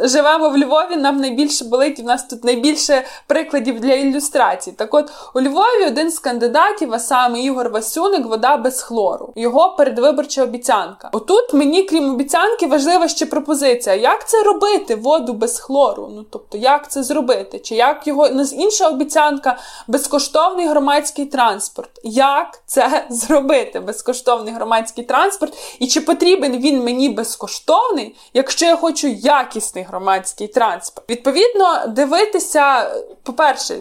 [0.00, 4.76] живемо в Львові, нам найбільше болить, і в нас тут найбільше прикладів для ілюстрації.
[4.76, 9.32] Так от у Львові один з кандидатів, а саме Ігор Васюник, вода без хлору.
[9.36, 11.10] Його передвиборча обіцянка.
[11.12, 13.94] Отут мені, крім обіцянки, важлива ще пропозиція.
[13.94, 16.08] Як це робити воду без хлору?
[16.14, 17.58] Ну тобто, як це зробити?
[17.58, 19.58] Чи як його інша обіцянка
[19.88, 21.90] безкоштовний громадський транспорт?
[22.04, 23.80] Як це зробити?
[23.80, 25.76] Безкоштовний громадський транспорт?
[25.78, 31.10] І чи потрібен він мені безкоштовний, якщо я хочу якісний громадський транспорт?
[31.10, 32.90] Відповідно, дивитися,
[33.22, 33.74] по-перше,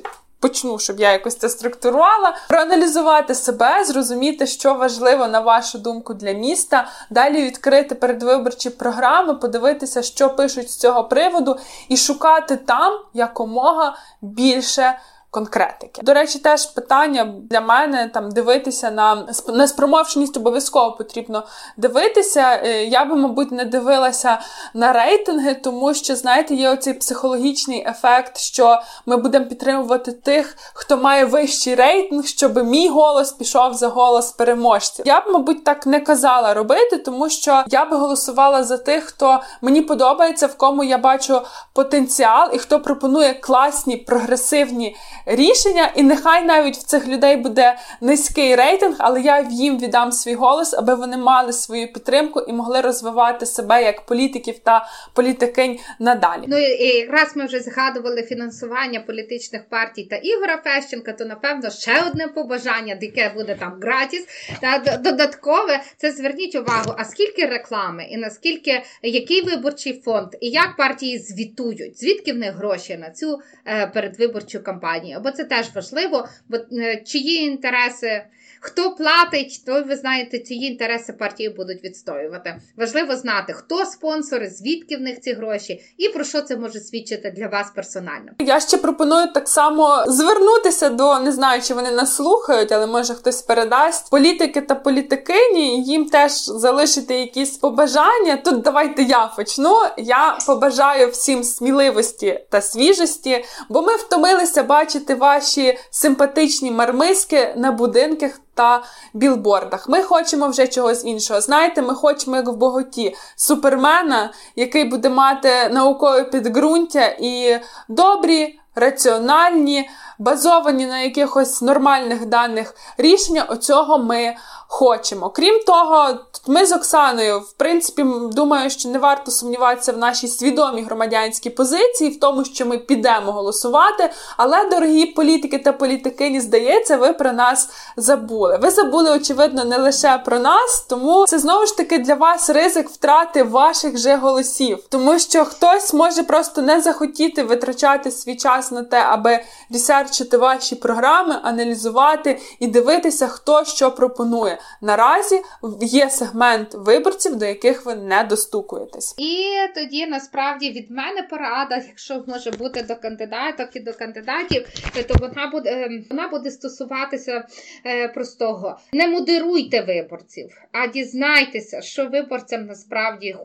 [0.45, 6.31] почну, щоб я якось це структурувала, проаналізувати себе, зрозуміти, що важливо на вашу думку для
[6.31, 11.57] міста, далі відкрити передвиборчі програми, подивитися, що пишуть з цього приводу,
[11.89, 14.99] і шукати там якомога більше
[15.35, 16.01] конкретики.
[16.01, 21.43] До речі, теж питання для мене там дивитися на на спроможність обов'язково потрібно
[21.77, 22.61] дивитися.
[22.63, 24.39] Е, я би, мабуть, не дивилася
[24.73, 30.97] на рейтинги, тому що, знаєте, є оцей психологічний ефект, що ми будемо підтримувати тих, хто
[30.97, 35.07] має вищий рейтинг, щоб мій голос пішов за голос переможців.
[35.07, 39.39] Я б, мабуть, так не казала робити, тому що я би голосувала за тих, хто
[39.61, 41.41] мені подобається, в кому я бачу
[41.73, 44.95] потенціал і хто пропонує класні прогресивні
[45.25, 50.33] рішення, і нехай навіть в цих людей буде низький рейтинг, але я їм віддам свій
[50.33, 56.43] голос, аби вони мали свою підтримку і могли розвивати себе як політиків та політикинь надалі.
[56.47, 62.03] Ну і якраз ми вже згадували фінансування політичних партій та Ігора Фещенка, то напевно ще
[62.07, 64.25] одне побажання, яке буде там гратіс.
[64.61, 70.75] Та додаткове це зверніть увагу, а скільки реклами, і наскільки який виборчий фонд, і як
[70.77, 76.27] партії звітують, звідки в них гроші на цю е, передвиборчу кампанію бо це теж важливо,
[76.49, 78.23] бо е, чиї інтереси.
[78.65, 82.55] Хто платить, то ви знаєте, ці інтереси партії будуть відстоювати.
[82.77, 87.33] Важливо знати, хто спонсори, звідки в них ці гроші, і про що це може свідчити
[87.37, 88.31] для вас персонально.
[88.39, 93.13] Я ще пропоную так само звернутися до не знаю, чи вони нас слухають, але може
[93.13, 95.83] хтось передасть політики та політикині.
[95.83, 98.37] Їм теж залишити якісь побажання.
[98.45, 99.75] Тут давайте я почну.
[99.97, 108.39] Я побажаю всім сміливості та свіжості, бо ми втомилися бачити ваші симпатичні мармиски на будинках
[108.55, 108.83] та
[109.13, 109.89] білбордах.
[109.89, 111.41] Ми хочемо вже чогось іншого.
[111.41, 119.89] Знаєте, ми хочемо, як в боготі, супермена, який буде мати наукове підґрунтя і добрі, раціональні,
[120.19, 123.43] базовані на якихось нормальних даних рішення.
[123.43, 124.35] Оцього ми
[124.67, 125.29] хочемо.
[125.29, 130.81] Крім того, ми з Оксаною, в принципі, думаю, що не варто сумніватися в нашій свідомій
[130.81, 134.09] громадянській позиції, в тому, що ми підемо голосувати.
[134.37, 138.59] Але, дорогі політики та політикині, здається, ви про нас забули.
[138.61, 142.89] Ви забули, очевидно, не лише про нас, тому це знову ж таки для вас ризик
[142.89, 148.83] втрати ваших же голосів, тому що хтось може просто не захотіти витрачати свій час на
[148.83, 149.39] те, аби
[149.73, 154.59] ресерчити ваші програми, аналізувати і дивитися, хто що пропонує.
[154.81, 155.43] Наразі
[155.81, 156.34] є сегмент
[156.73, 159.15] виборців, до яких ви не достукуєтесь.
[159.17, 164.67] І тоді насправді від мене порада, якщо може бути до кандидаток і до кандидатів,
[165.07, 167.47] то вона буде ем, вона буде стосуватися
[167.85, 173.35] е, простого: не модеруйте виборців, а дізнайтеся, що виборцям насправді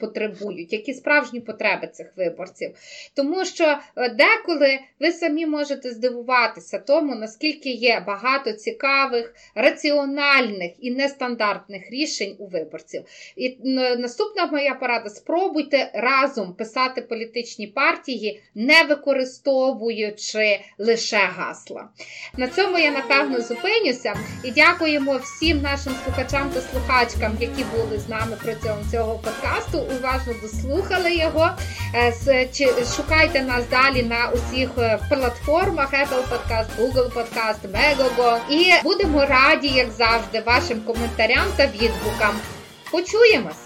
[0.00, 2.70] потребують, які справжні потреби цих виборців.
[3.14, 10.90] Тому що е, деколи ви самі можете здивуватися тому, наскільки є багато цікавих, раціональних і
[10.90, 13.02] нестандартних рішень у виборців.
[13.36, 13.56] І
[13.98, 21.88] наступна моя порада: спробуйте разом писати політичні партії, не використовуючи лише гасла.
[22.36, 24.14] На цьому я напевно зупинюся
[24.44, 29.78] і дякуємо всім нашим слухачам та слухачкам, які були з нами протягом цього подкасту.
[29.78, 31.50] Уважно дослухали його.
[31.94, 32.14] Е,
[32.96, 38.38] шукайте нас далі на усіх е, платформах Apple Podcast, Google Podcast, Megogo.
[38.50, 42.34] І будемо раді, як завжди, вашим коментарям та відгукам рукам.
[42.90, 43.56] Почуємось!